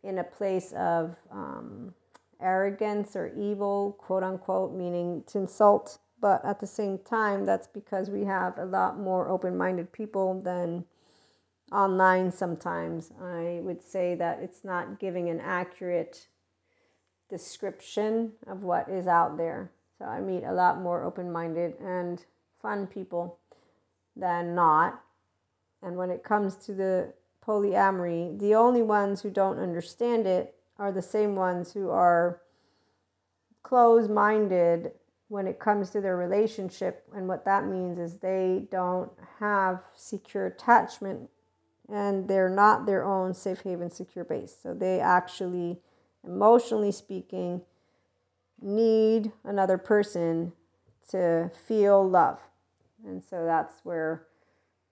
[0.04, 1.94] in a place of um,
[2.40, 5.98] arrogance or evil, quote unquote, meaning to insult.
[6.22, 10.42] But at the same time, that's because we have a lot more open minded people
[10.42, 10.86] than
[11.74, 13.12] online sometimes.
[13.22, 16.30] I would say that it's not giving an accurate
[17.30, 19.72] description of what is out there.
[20.00, 22.24] So I meet a lot more open minded and
[22.62, 23.38] fun people
[24.16, 25.02] than not.
[25.84, 27.14] And when it comes to the
[27.46, 32.42] polyamory, the only ones who don't understand it are the same ones who are
[33.62, 34.92] closed minded
[35.28, 37.06] when it comes to their relationship.
[37.14, 41.30] And what that means is they don't have secure attachment
[41.92, 44.56] and they're not their own safe haven, secure base.
[44.62, 45.82] So they actually,
[46.26, 47.62] emotionally speaking,
[48.62, 50.54] need another person
[51.10, 52.40] to feel love.
[53.06, 54.28] And so that's where,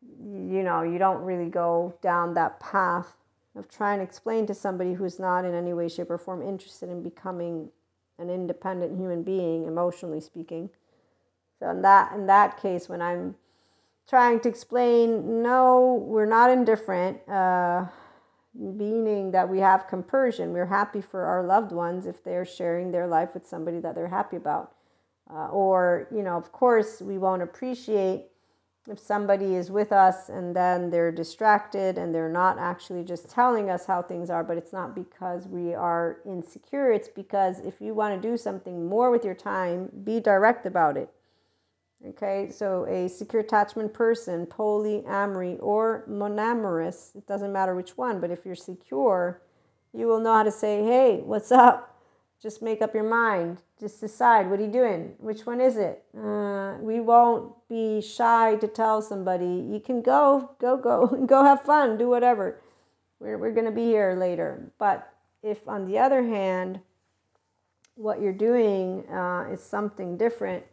[0.02, 3.16] you know, you don't really go down that path
[3.56, 6.90] of trying to explain to somebody who's not in any way, shape, or form interested
[6.90, 7.70] in becoming
[8.20, 10.70] an independent human being, emotionally speaking.
[11.60, 13.36] So in that in that case, when I'm
[14.08, 17.28] trying to explain, no, we're not indifferent.
[17.28, 17.86] Uh,
[18.58, 20.54] meaning that we have compersion.
[20.54, 24.08] We're happy for our loved ones if they're sharing their life with somebody that they're
[24.08, 24.74] happy about.
[25.30, 28.26] Uh, or, you know, of course, we won't appreciate
[28.90, 33.70] if somebody is with us and then they're distracted and they're not actually just telling
[33.70, 36.92] us how things are, but it's not because we are insecure.
[36.92, 40.96] It's because if you want to do something more with your time, be direct about
[40.96, 41.10] it.
[42.06, 48.30] Okay, so a secure attachment person, polyamory, or monamorous, it doesn't matter which one, but
[48.30, 49.42] if you're secure,
[49.94, 52.00] you will know how to say, hey, what's up?
[52.40, 53.64] Just make up your mind.
[53.80, 55.16] Just decide, what are you doing?
[55.18, 56.04] Which one is it?
[56.16, 61.64] Uh, we won't be shy to tell somebody, you can go, go, go, go have
[61.64, 62.62] fun, do whatever.
[63.20, 64.72] We're, we're going to be here later.
[64.78, 66.80] But if, on the other hand,
[67.96, 70.64] what you're doing uh, is something different,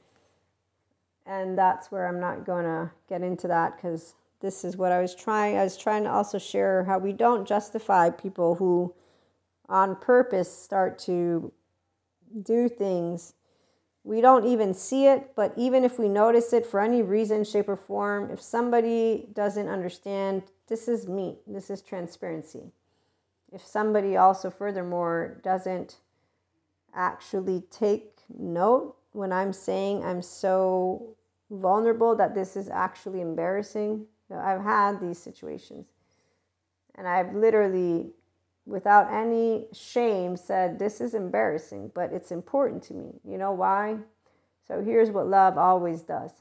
[1.26, 5.00] and that's where I'm not going to get into that because this is what I
[5.00, 5.56] was trying.
[5.56, 8.94] I was trying to also share how we don't justify people who,
[9.68, 11.52] on purpose, start to
[12.42, 13.34] do things.
[14.02, 17.70] We don't even see it, but even if we notice it for any reason, shape,
[17.70, 22.72] or form, if somebody doesn't understand, this is me, this is transparency.
[23.50, 26.00] If somebody also, furthermore, doesn't
[26.94, 31.14] actually take note when I'm saying I'm so
[31.50, 34.06] vulnerable that this is actually embarrassing.
[34.34, 35.86] I've had these situations.
[36.96, 38.10] And I've literally,
[38.66, 43.20] without any shame, said, This is embarrassing, but it's important to me.
[43.24, 43.98] You know why?
[44.66, 46.32] So here's what love always does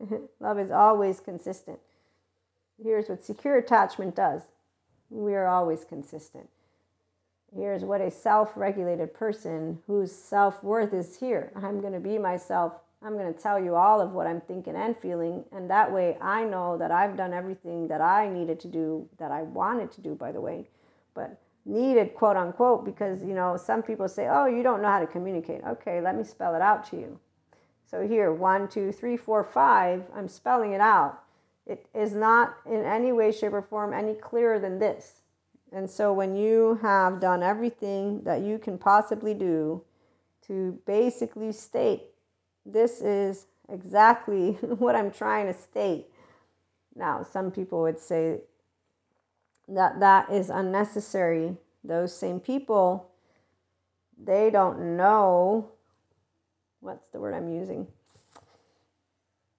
[0.40, 1.80] love is always consistent.
[2.82, 4.42] Here's what secure attachment does
[5.10, 6.48] we are always consistent.
[7.56, 11.52] Here's what a self regulated person whose self worth is here.
[11.54, 12.72] I'm going to be myself.
[13.02, 15.44] I'm going to tell you all of what I'm thinking and feeling.
[15.52, 19.30] And that way I know that I've done everything that I needed to do, that
[19.30, 20.68] I wanted to do, by the way,
[21.12, 25.00] but needed, quote unquote, because, you know, some people say, oh, you don't know how
[25.00, 25.60] to communicate.
[25.64, 27.20] Okay, let me spell it out to you.
[27.86, 31.20] So here, one, two, three, four, five, I'm spelling it out.
[31.66, 35.20] It is not in any way, shape, or form any clearer than this.
[35.74, 39.82] And so when you have done everything that you can possibly do
[40.46, 42.02] to basically state,
[42.64, 46.06] this is exactly what I'm trying to state.
[46.94, 48.42] Now, some people would say
[49.66, 51.56] that that is unnecessary.
[51.82, 53.10] Those same people,
[54.16, 55.70] they don't know
[56.78, 57.88] what's the word I'm using?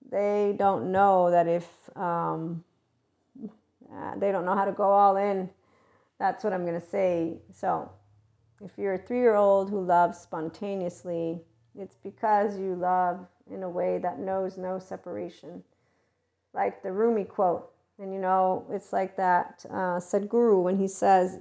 [0.09, 2.63] They don't know that if um,
[3.91, 5.49] uh, they don't know how to go all in
[6.19, 7.37] that's what I'm going to say.
[7.51, 7.91] So,
[8.63, 11.41] if you're a three year old who loves spontaneously,
[11.77, 15.63] it's because you love in a way that knows no separation.
[16.53, 17.69] Like the Rumi quote.
[17.99, 21.39] And you know, it's like that uh, Sadhguru when he says,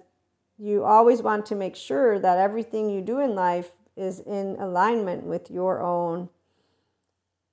[0.59, 5.25] You always want to make sure that everything you do in life is in alignment
[5.25, 6.29] with your own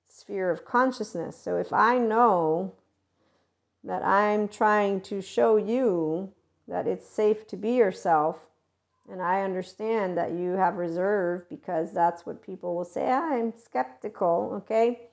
[0.08, 1.36] sphere of consciousness.
[1.36, 2.74] So if I know
[3.84, 6.32] that I'm trying to show you
[6.72, 8.48] that it's safe to be yourself.
[9.10, 13.06] And I understand that you have reserve because that's what people will say.
[13.08, 15.08] Ah, I'm skeptical, okay?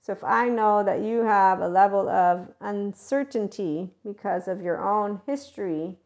[0.00, 5.20] So if I know that you have a level of uncertainty because of your own
[5.26, 5.96] history,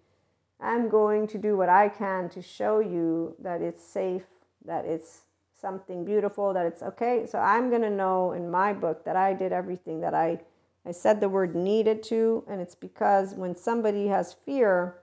[0.61, 4.27] I'm going to do what I can to show you that it's safe,
[4.65, 5.23] that it's
[5.61, 7.27] something beautiful, that it's okay.
[7.27, 10.41] So I'm going to know in my book that I did everything that I
[10.87, 14.99] I said the word needed to, and it's because when somebody has fear,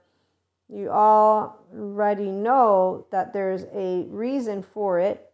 [0.68, 5.30] you already know that there's a reason for it.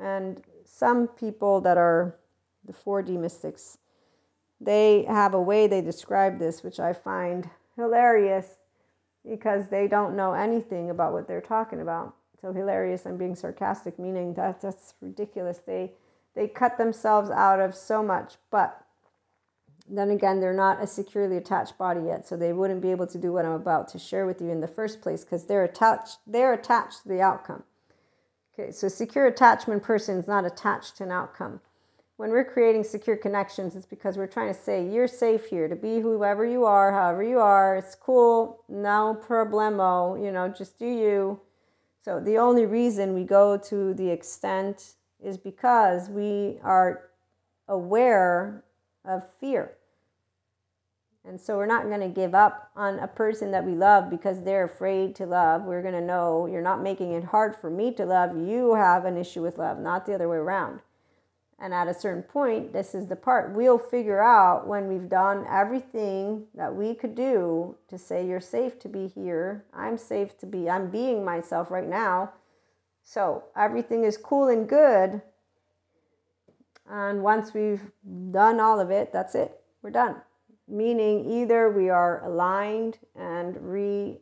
[0.00, 2.16] And some people that are
[2.64, 3.78] the 4D mystics,
[4.60, 8.58] they have a way they describe this, which I find hilarious
[9.28, 12.14] because they don't know anything about what they're talking about.
[12.40, 15.58] So hilarious, I'm being sarcastic, meaning that that's ridiculous.
[15.66, 15.92] They
[16.34, 18.83] they cut themselves out of so much, but
[19.88, 23.18] then again, they're not a securely attached body yet, so they wouldn't be able to
[23.18, 26.18] do what I'm about to share with you in the first place because they're attached.
[26.26, 27.64] They're attached to the outcome.
[28.58, 31.60] Okay, so secure attachment person is not attached to an outcome.
[32.16, 35.74] When we're creating secure connections, it's because we're trying to say you're safe here to
[35.74, 37.76] be whoever you are, however you are.
[37.76, 40.22] It's cool, no problemo.
[40.24, 41.40] You know, just do you.
[42.04, 47.10] So the only reason we go to the extent is because we are
[47.66, 48.63] aware
[49.04, 49.72] of fear.
[51.26, 54.42] And so we're not going to give up on a person that we love because
[54.42, 55.62] they're afraid to love.
[55.62, 58.36] We're going to know you're not making it hard for me to love.
[58.36, 60.80] You have an issue with love, not the other way around.
[61.58, 65.46] And at a certain point, this is the part we'll figure out when we've done
[65.48, 69.64] everything that we could do to say, You're safe to be here.
[69.72, 72.32] I'm safe to be, I'm being myself right now.
[73.02, 75.22] So everything is cool and good
[76.90, 77.90] and once we've
[78.30, 79.60] done all of it, that's it.
[79.82, 80.16] We're done.
[80.68, 84.18] Meaning either we are aligned and re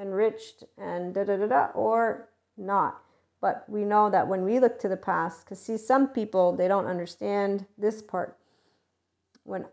[0.00, 3.02] enriched and da da da da, or not.
[3.40, 6.68] But we know that when we look to the past, because see, some people, they
[6.68, 8.38] don't understand this part.
[9.42, 9.66] When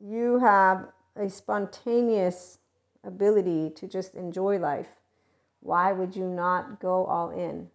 [0.00, 2.58] you have a spontaneous
[3.04, 4.88] ability to just enjoy life,
[5.60, 7.68] why would you not go all in?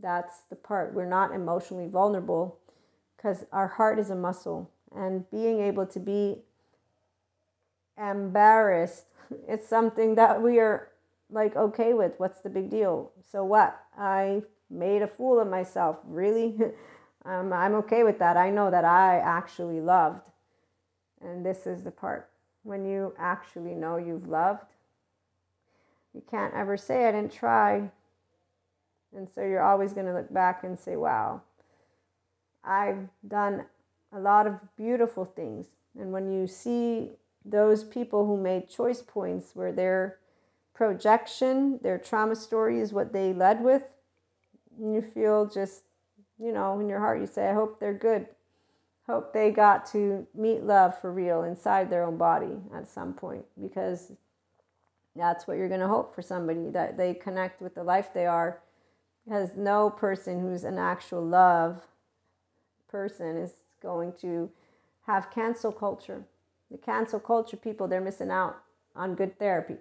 [0.00, 0.94] That's the part.
[0.94, 2.59] We're not emotionally vulnerable
[3.20, 6.38] because our heart is a muscle and being able to be
[7.98, 9.10] embarrassed
[9.48, 10.88] It's something that we are
[11.30, 12.12] like okay with.
[12.18, 13.12] What's the big deal?
[13.30, 13.80] So what?
[13.96, 15.98] I made a fool of myself.
[16.04, 16.56] Really?
[17.24, 18.36] um, I'm okay with that.
[18.36, 20.22] I know that I actually loved.
[21.20, 22.30] And this is the part
[22.62, 24.64] when you actually know you've loved.
[26.14, 27.90] You can't ever say, I didn't try.
[29.14, 31.42] And so you're always going to look back and say, wow,
[32.64, 33.64] I've done
[34.12, 35.66] a lot of beautiful things.
[35.98, 37.12] And when you see
[37.44, 40.18] those people who made choice points where their
[40.74, 43.82] projection, their trauma story is what they led with,
[44.78, 45.82] you feel just,
[46.38, 48.26] you know, in your heart, you say, I hope they're good.
[49.06, 53.44] Hope they got to meet love for real inside their own body at some point
[53.60, 54.12] because
[55.16, 58.26] that's what you're going to hope for somebody that they connect with the life they
[58.26, 58.60] are.
[59.24, 61.86] Because no person who's an actual love
[62.90, 64.50] person is going to
[65.06, 66.24] have cancel culture.
[66.70, 68.58] The cancel culture people, they're missing out
[68.94, 69.76] on good therapy.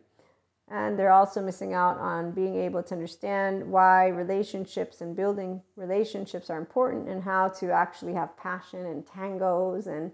[0.71, 6.49] And they're also missing out on being able to understand why relationships and building relationships
[6.49, 10.11] are important and how to actually have passion and tangos and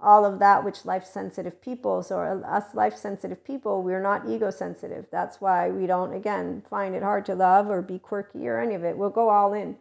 [0.00, 4.50] all of that, which life sensitive people, so us life sensitive people, we're not ego
[4.50, 5.06] sensitive.
[5.12, 8.74] That's why we don't, again, find it hard to love or be quirky or any
[8.74, 8.96] of it.
[8.96, 9.76] We'll go all in.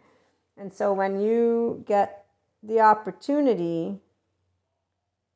[0.55, 2.20] And so when you get
[2.63, 3.99] the opportunity,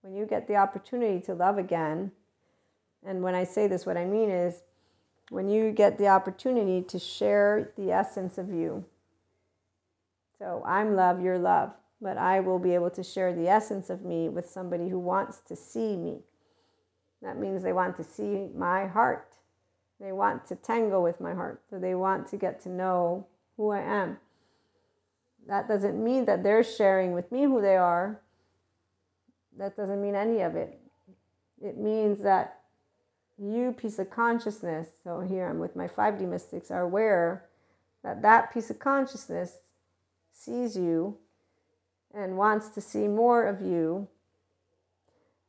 [0.01, 2.11] when you get the opportunity to love again,
[3.05, 4.61] and when I say this, what I mean is
[5.29, 8.85] when you get the opportunity to share the essence of you.
[10.37, 14.03] So I'm love, you're love but I will be able to share the essence of
[14.03, 16.19] me with somebody who wants to see me.
[17.21, 19.37] That means they want to see my heart.
[19.99, 21.61] They want to tango with my heart.
[21.69, 24.17] So they want to get to know who I am.
[25.47, 28.21] That doesn't mean that they're sharing with me who they are.
[29.57, 30.79] That doesn't mean any of it.
[31.61, 32.59] It means that
[33.37, 37.45] you, piece of consciousness, so here I'm with my 5D mystics, are aware
[38.03, 39.57] that that piece of consciousness
[40.31, 41.17] sees you
[42.13, 44.07] and wants to see more of you.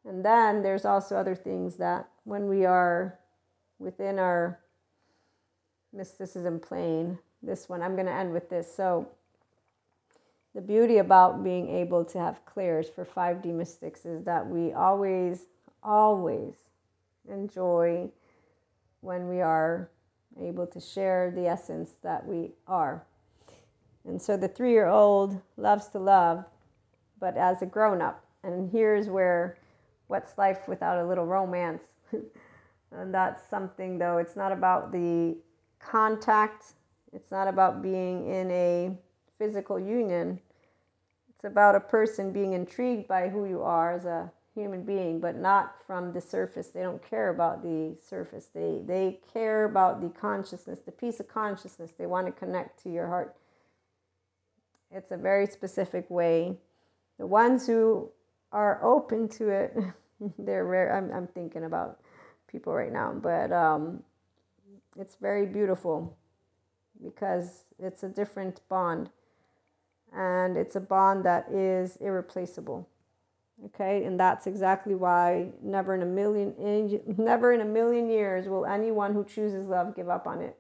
[0.05, 3.19] And then there's also other things that when we are
[3.79, 4.61] within our
[5.93, 8.73] mysticism plane, this one, I'm going to end with this.
[8.73, 9.09] So,
[10.57, 15.45] the beauty about being able to have clairs for 5D mystics is that we always,
[15.83, 16.55] always
[17.29, 18.09] enjoy
[19.03, 19.91] when we are
[20.41, 23.05] able to share the essence that we are.
[24.07, 26.47] And so the three year old loves to love,
[27.21, 28.25] but as a grown up.
[28.43, 29.59] And here's where
[30.07, 31.83] what's life without a little romance?
[32.93, 35.37] and that's something, though, it's not about the
[35.81, 36.73] contact,
[37.13, 38.97] it's not about being in a
[39.39, 40.41] physical union.
[41.37, 45.37] It's about a person being intrigued by who you are as a human being, but
[45.37, 46.69] not from the surface.
[46.69, 48.47] They don't care about the surface.
[48.55, 51.93] They they care about the consciousness, the piece of consciousness.
[51.97, 53.37] They want to connect to your heart.
[54.91, 56.57] It's a very specific way
[57.19, 58.11] the ones who
[58.53, 59.77] are open to it,
[60.39, 60.95] they're rare.
[60.95, 62.01] I'm, I'm thinking about
[62.51, 64.03] people right now, but um,
[64.99, 66.17] it's very beautiful
[67.03, 69.11] because it's a different bond
[70.17, 72.89] and it's a bond that is irreplaceable
[73.65, 76.55] okay and that's exactly why never in a million
[77.19, 80.57] never in a million years will anyone who chooses love give up on it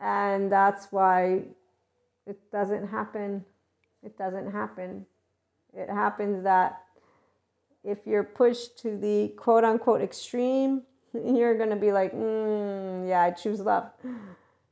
[0.00, 1.42] and that's why
[2.26, 3.44] it doesn't happen
[4.02, 5.04] it doesn't happen
[5.74, 6.82] it happens that
[7.84, 10.82] if you're pushed to the quote unquote extreme,
[11.14, 13.90] you're going to be like, mm, yeah, I choose love.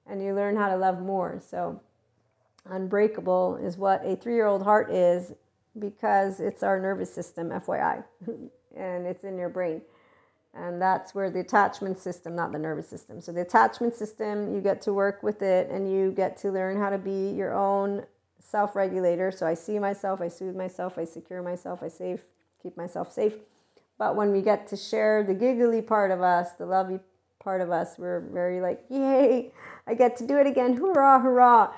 [0.06, 1.40] And you learn how to love more.
[1.44, 1.80] So,
[2.66, 5.32] unbreakable is what a three year old heart is
[5.78, 8.04] because it's our nervous system, FYI,
[8.76, 9.82] and it's in your brain.
[10.52, 13.20] And that's where the attachment system, not the nervous system.
[13.20, 16.76] So, the attachment system, you get to work with it and you get to learn
[16.76, 18.04] how to be your own
[18.50, 19.30] self regulator.
[19.30, 22.24] So I see myself, I soothe myself, I secure myself, I save,
[22.62, 23.34] keep myself safe.
[23.98, 26.98] But when we get to share the giggly part of us, the lovey
[27.38, 29.52] part of us, we're very like, yay,
[29.86, 31.72] I get to do it again, hurrah, hurrah,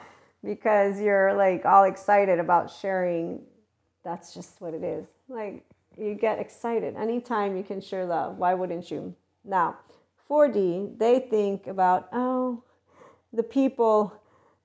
[0.44, 3.42] because you're like all excited about sharing.
[4.04, 5.06] That's just what it is.
[5.28, 5.64] Like,
[5.96, 8.38] you get excited anytime you can share love.
[8.38, 9.14] Why wouldn't you?
[9.44, 9.76] Now,
[10.28, 12.64] 4D, they think about, oh,
[13.32, 14.20] the people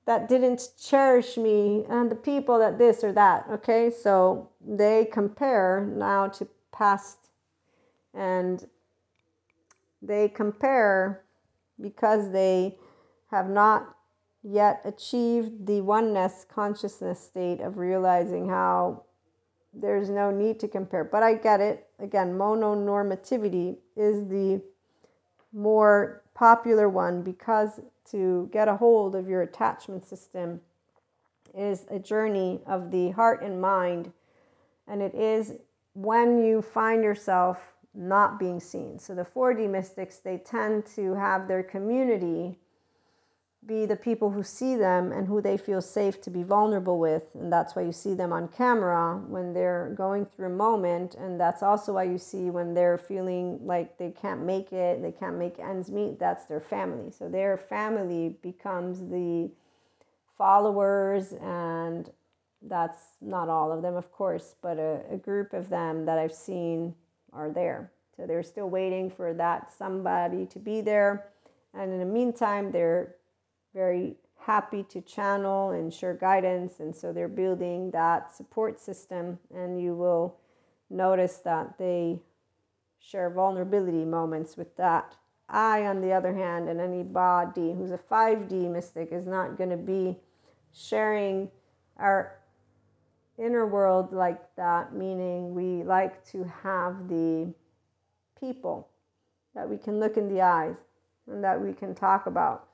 [0.05, 3.45] that didn't cherish me and the people that this or that.
[3.51, 7.29] Okay, so they compare now to past
[8.13, 8.67] and
[10.01, 11.23] they compare
[11.81, 12.77] because they
[13.31, 13.96] have not
[14.43, 19.03] yet achieved the oneness consciousness state of realizing how
[19.73, 21.03] there's no need to compare.
[21.03, 21.87] But I get it.
[21.99, 24.61] Again, mononormativity is the
[25.53, 27.79] more popular one because
[28.11, 30.61] to get a hold of your attachment system
[31.55, 34.11] is a journey of the heart and mind.
[34.87, 35.53] And it is
[35.93, 38.99] when you find yourself not being seen.
[38.99, 42.59] So the 4D mystics, they tend to have their community
[43.67, 47.23] be the people who see them and who they feel safe to be vulnerable with.
[47.33, 51.15] And that's why you see them on camera when they're going through a moment.
[51.15, 55.11] And that's also why you see when they're feeling like they can't make it, they
[55.11, 57.11] can't make ends meet, that's their family.
[57.11, 59.51] So their family becomes the
[60.37, 62.09] followers, and
[62.61, 66.33] that's not all of them, of course, but a, a group of them that I've
[66.33, 66.93] seen
[67.33, 67.91] are there.
[68.15, 71.29] So they're still waiting for that somebody to be there.
[71.73, 73.15] And in the meantime, they're
[73.77, 76.79] very happy to channel and share guidance.
[76.79, 79.37] And so they're building that support system.
[79.53, 80.35] And you will
[80.89, 82.19] notice that they
[82.99, 85.15] share vulnerability moments with that.
[85.47, 89.77] I, on the other hand, and anybody who's a 5D mystic is not going to
[89.77, 90.17] be
[90.73, 91.49] sharing
[91.97, 92.39] our
[93.37, 97.53] inner world like that, meaning we like to have the
[98.39, 98.89] people
[99.53, 100.75] that we can look in the eyes
[101.31, 102.66] and that we can talk about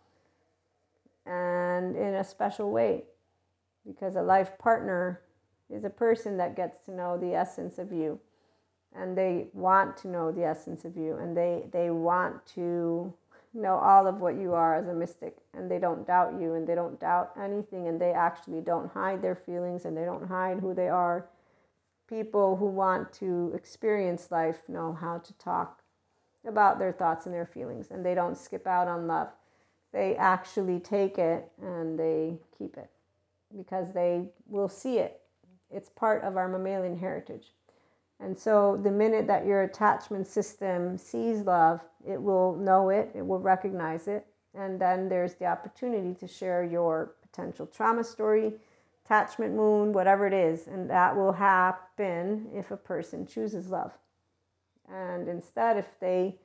[1.25, 3.03] and in a special way
[3.85, 5.21] because a life partner
[5.69, 8.19] is a person that gets to know the essence of you
[8.95, 13.13] and they want to know the essence of you and they they want to
[13.53, 16.67] know all of what you are as a mystic and they don't doubt you and
[16.67, 20.59] they don't doubt anything and they actually don't hide their feelings and they don't hide
[20.59, 21.27] who they are.
[22.09, 25.83] People who want to experience life know how to talk
[26.45, 29.29] about their thoughts and their feelings and they don't skip out on love
[29.93, 32.89] they actually take it and they keep it
[33.55, 35.21] because they will see it.
[35.69, 37.53] It's part of our mammalian heritage.
[38.19, 43.25] And so, the minute that your attachment system sees love, it will know it, it
[43.25, 44.25] will recognize it,
[44.55, 48.53] and then there's the opportunity to share your potential trauma story,
[49.05, 50.67] attachment wound, whatever it is.
[50.67, 53.91] And that will happen if a person chooses love.
[54.91, 56.35] And instead, if they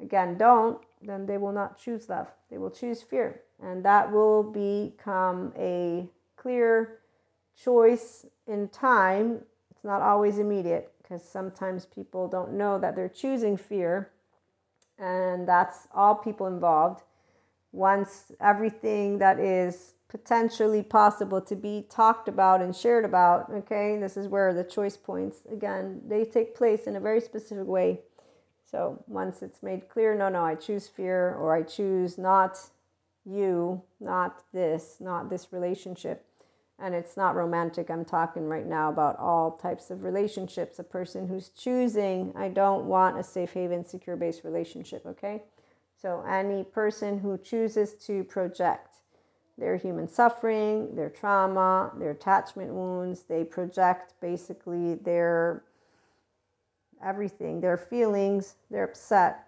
[0.00, 2.28] again don't, then they will not choose love.
[2.50, 3.42] They will choose fear.
[3.62, 6.98] And that will become a clear
[7.62, 9.40] choice in time.
[9.70, 14.10] It's not always immediate because sometimes people don't know that they're choosing fear.
[14.98, 17.02] And that's all people involved.
[17.72, 24.16] Once everything that is potentially possible to be talked about and shared about, okay, this
[24.16, 28.00] is where the choice points, again, they take place in a very specific way
[28.74, 32.58] so once it's made clear, no, no, I choose fear or I choose not
[33.24, 36.26] you, not this, not this relationship.
[36.80, 37.88] And it's not romantic.
[37.88, 40.80] I'm talking right now about all types of relationships.
[40.80, 45.44] A person who's choosing, I don't want a safe haven, secure based relationship, okay?
[46.02, 48.96] So any person who chooses to project
[49.56, 55.62] their human suffering, their trauma, their attachment wounds, they project basically their
[57.04, 59.40] everything their feelings, they're upset.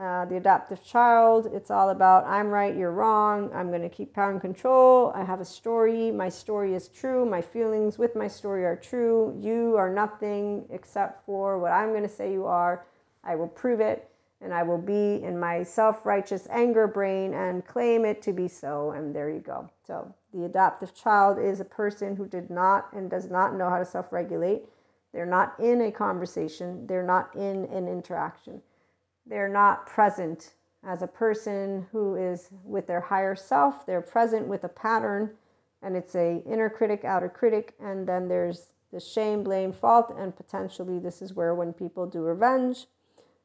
[0.00, 4.14] Uh, the adaptive child, it's all about I'm right, you're wrong, I'm going to keep
[4.14, 5.12] power and control.
[5.14, 9.38] I have a story, my story is true, my feelings with my story are true.
[9.38, 12.86] You are nothing except for what I'm going to say you are.
[13.22, 14.08] I will prove it,
[14.40, 18.48] and I will be in my self righteous anger brain and claim it to be
[18.48, 18.92] so.
[18.92, 19.70] And there you go.
[19.86, 23.78] So, the adaptive child is a person who did not and does not know how
[23.78, 24.62] to self regulate
[25.12, 28.62] they're not in a conversation, they're not in an interaction.
[29.26, 30.54] They're not present
[30.84, 33.86] as a person who is with their higher self.
[33.86, 35.30] They're present with a pattern,
[35.82, 40.36] and it's a inner critic, outer critic, and then there's the shame, blame, fault, and
[40.36, 42.86] potentially this is where when people do revenge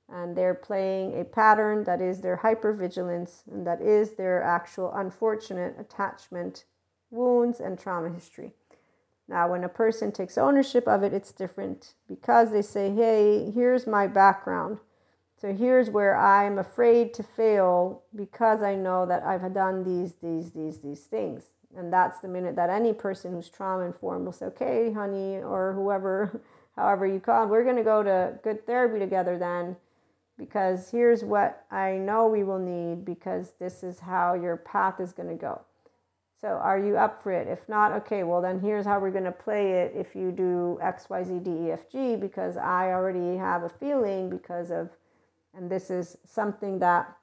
[0.09, 5.76] and they're playing a pattern that is their hypervigilance and that is their actual unfortunate
[5.80, 6.65] attachment
[7.11, 8.53] wounds and trauma history.
[9.30, 13.86] Now, when a person takes ownership of it, it's different because they say, hey, here's
[13.86, 14.80] my background.
[15.39, 20.51] So here's where I'm afraid to fail because I know that I've done these, these,
[20.51, 21.51] these, these things.
[21.75, 25.73] And that's the minute that any person who's trauma informed will say, okay, honey, or
[25.73, 26.41] whoever,
[26.75, 29.75] however you call it, we're going to go to good therapy together then
[30.38, 35.11] because here's what I know we will need because this is how your path is
[35.11, 35.61] going to go.
[36.42, 37.48] So are you up for it?
[37.48, 40.80] If not, okay, well then here's how we're going to play it if you do
[40.82, 44.92] X, Y, Z, D, E, F, G, because I already have a feeling because of,
[45.56, 47.16] and this is something that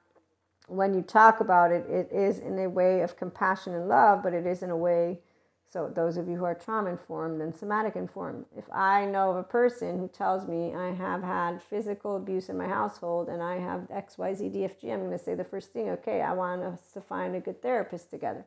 [0.67, 4.33] when you talk about it, it is in a way of compassion and love, but
[4.33, 5.19] it is in a way
[5.67, 9.37] So, those of you who are trauma informed and somatic informed, if I know of
[9.37, 13.59] a person who tells me I have had physical abuse in my household and I
[13.59, 17.01] have XYZ DFG, I'm going to say the first thing, okay, I want us to
[17.01, 18.45] find a good therapist together.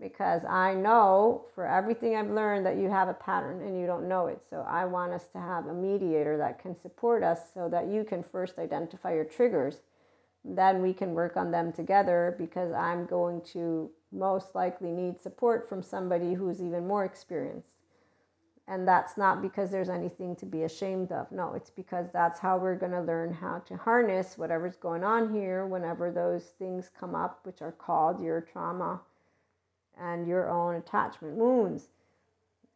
[0.00, 4.08] Because I know for everything I've learned that you have a pattern and you don't
[4.08, 4.42] know it.
[4.50, 8.04] So, I want us to have a mediator that can support us so that you
[8.04, 9.80] can first identify your triggers.
[10.44, 15.68] Then we can work on them together because I'm going to most likely need support
[15.68, 17.68] from somebody who's even more experienced.
[18.68, 21.30] And that's not because there's anything to be ashamed of.
[21.30, 25.32] No, it's because that's how we're going to learn how to harness whatever's going on
[25.32, 29.00] here whenever those things come up, which are called your trauma
[30.00, 31.88] and your own attachment wounds.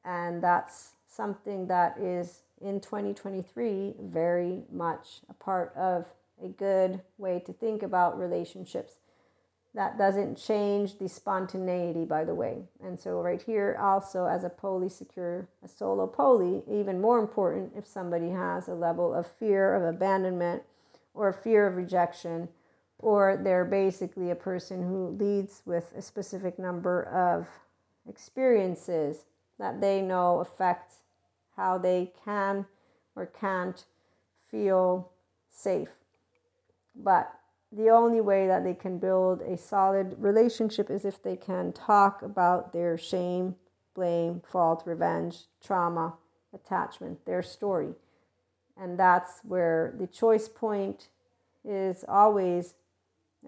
[0.05, 6.07] And that's something that is in 2023 very much a part of
[6.43, 8.95] a good way to think about relationships
[9.75, 12.65] that doesn't change the spontaneity, by the way.
[12.83, 17.73] And so, right here, also as a poly secure, a solo poly, even more important
[17.77, 20.65] if somebody has a level of fear of abandonment
[21.15, 22.49] or fear of rejection,
[23.03, 27.49] or they're basically a person who leads with a specific number of
[28.09, 29.25] experiences
[29.59, 30.95] that they know affect
[31.57, 32.67] how they can
[33.17, 33.85] or can't
[34.51, 35.11] feel
[35.51, 35.91] safe.
[36.95, 37.33] But
[37.73, 42.23] the only way that they can build a solid relationship is if they can talk
[42.23, 43.55] about their shame,
[43.95, 46.15] blame, fault, revenge, trauma,
[46.53, 47.95] attachment, their story.
[48.77, 51.09] And that's where the choice point
[51.65, 52.75] is always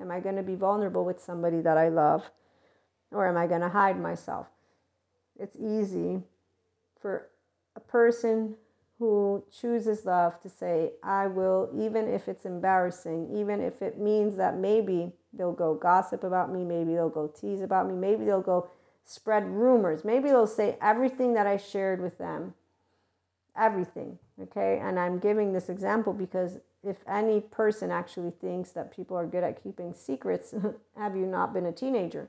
[0.00, 2.30] am I going to be vulnerable with somebody that I love
[3.10, 4.46] or am I going to hide myself?
[5.38, 6.22] It's easy
[7.00, 7.28] for
[7.76, 8.56] a person
[8.98, 14.36] who chooses love to say, I will, even if it's embarrassing, even if it means
[14.36, 18.40] that maybe they'll go gossip about me, maybe they'll go tease about me, maybe they'll
[18.40, 18.68] go
[19.04, 22.54] spread rumors, maybe they'll say everything that I shared with them.
[23.56, 24.18] Everything.
[24.40, 24.80] Okay.
[24.82, 29.44] And I'm giving this example because if any person actually thinks that people are good
[29.44, 30.54] at keeping secrets,
[30.96, 32.28] have you not been a teenager?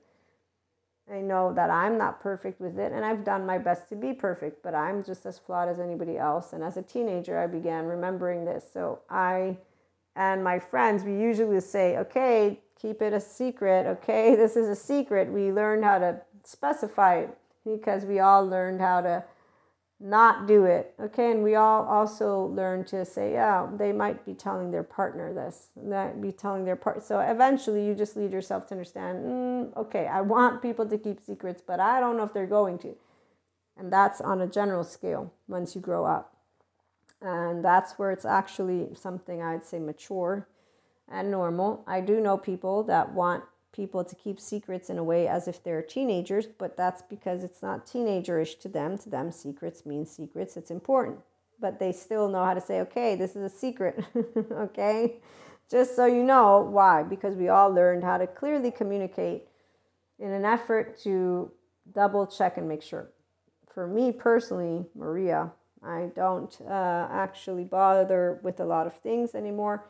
[1.12, 4.14] I know that I'm not perfect with it, and I've done my best to be
[4.14, 6.54] perfect, but I'm just as flawed as anybody else.
[6.54, 8.64] And as a teenager, I began remembering this.
[8.72, 9.58] So I
[10.16, 13.86] and my friends, we usually say, okay, keep it a secret.
[13.88, 15.32] Okay, this is a secret.
[15.32, 19.24] We learned how to specify it because we all learned how to
[20.00, 20.94] not do it.
[21.00, 25.34] Okay, and we all also learn to say, yeah, they might be telling their partner
[25.34, 27.04] this, that be telling their part.
[27.04, 31.22] So eventually, you just lead yourself to understand, mm, okay, I want people to keep
[31.22, 32.96] secrets, but I don't know if they're going to.
[33.78, 36.36] And that's on a general scale once you grow up.
[37.22, 40.48] And that's where it's actually something I'd say mature
[41.10, 41.84] and normal.
[41.88, 45.62] I do know people that want people to keep secrets in a way as if
[45.64, 48.98] they're teenagers, but that's because it's not teenagerish to them.
[49.00, 50.56] To them, secrets mean secrets.
[50.56, 51.20] It's important.
[51.60, 54.04] But they still know how to say, okay, this is a secret.
[54.52, 55.16] okay?
[55.70, 57.04] Just so you know why.
[57.04, 59.48] Because we all learned how to clearly communicate
[60.20, 61.52] in an effort to
[61.94, 63.10] double check and make sure.
[63.74, 65.52] For me personally, Maria,
[65.84, 69.86] I don't uh, actually bother with a lot of things anymore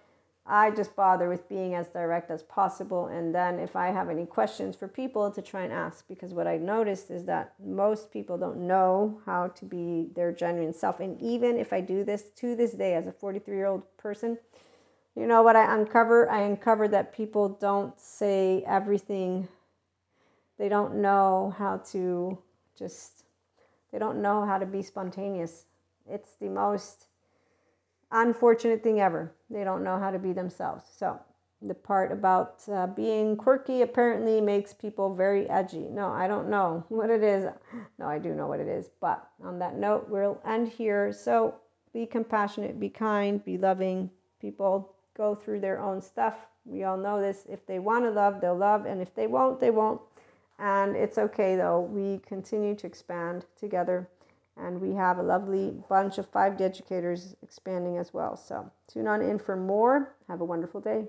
[0.46, 3.08] I just bother with being as direct as possible.
[3.08, 6.48] And then if I have any questions for people to try and ask, because what
[6.48, 11.00] I noticed is that most people don't know how to be their genuine self.
[11.00, 14.38] And even if I do this to this day as a 43 year old person,
[15.16, 16.30] you know what I uncover?
[16.30, 19.48] I uncover that people don't say everything.
[20.58, 22.38] They don't know how to
[22.78, 23.24] just,
[23.92, 25.66] they don't know how to be spontaneous.
[26.06, 27.06] It's the most
[28.14, 29.34] unfortunate thing ever.
[29.50, 30.86] They don't know how to be themselves.
[30.98, 31.20] So,
[31.62, 35.88] the part about uh, being quirky apparently makes people very edgy.
[35.90, 37.46] No, I don't know what it is.
[38.00, 38.90] No, I do know what it is.
[39.02, 41.12] But on that note, we'll end here.
[41.12, 41.56] So,
[41.94, 44.10] be compassionate, be kind, be loving.
[44.42, 46.48] People go through their own stuff.
[46.66, 47.46] We all know this.
[47.50, 48.86] If they want to love, they'll love.
[48.86, 50.02] And if they won't, they won't.
[50.60, 51.82] And it's okay though.
[51.82, 54.10] We continue to expand together
[54.58, 58.36] and we have a lovely bunch of 5D educators expanding as well.
[58.36, 60.16] So tune on in for more.
[60.28, 61.08] Have a wonderful day.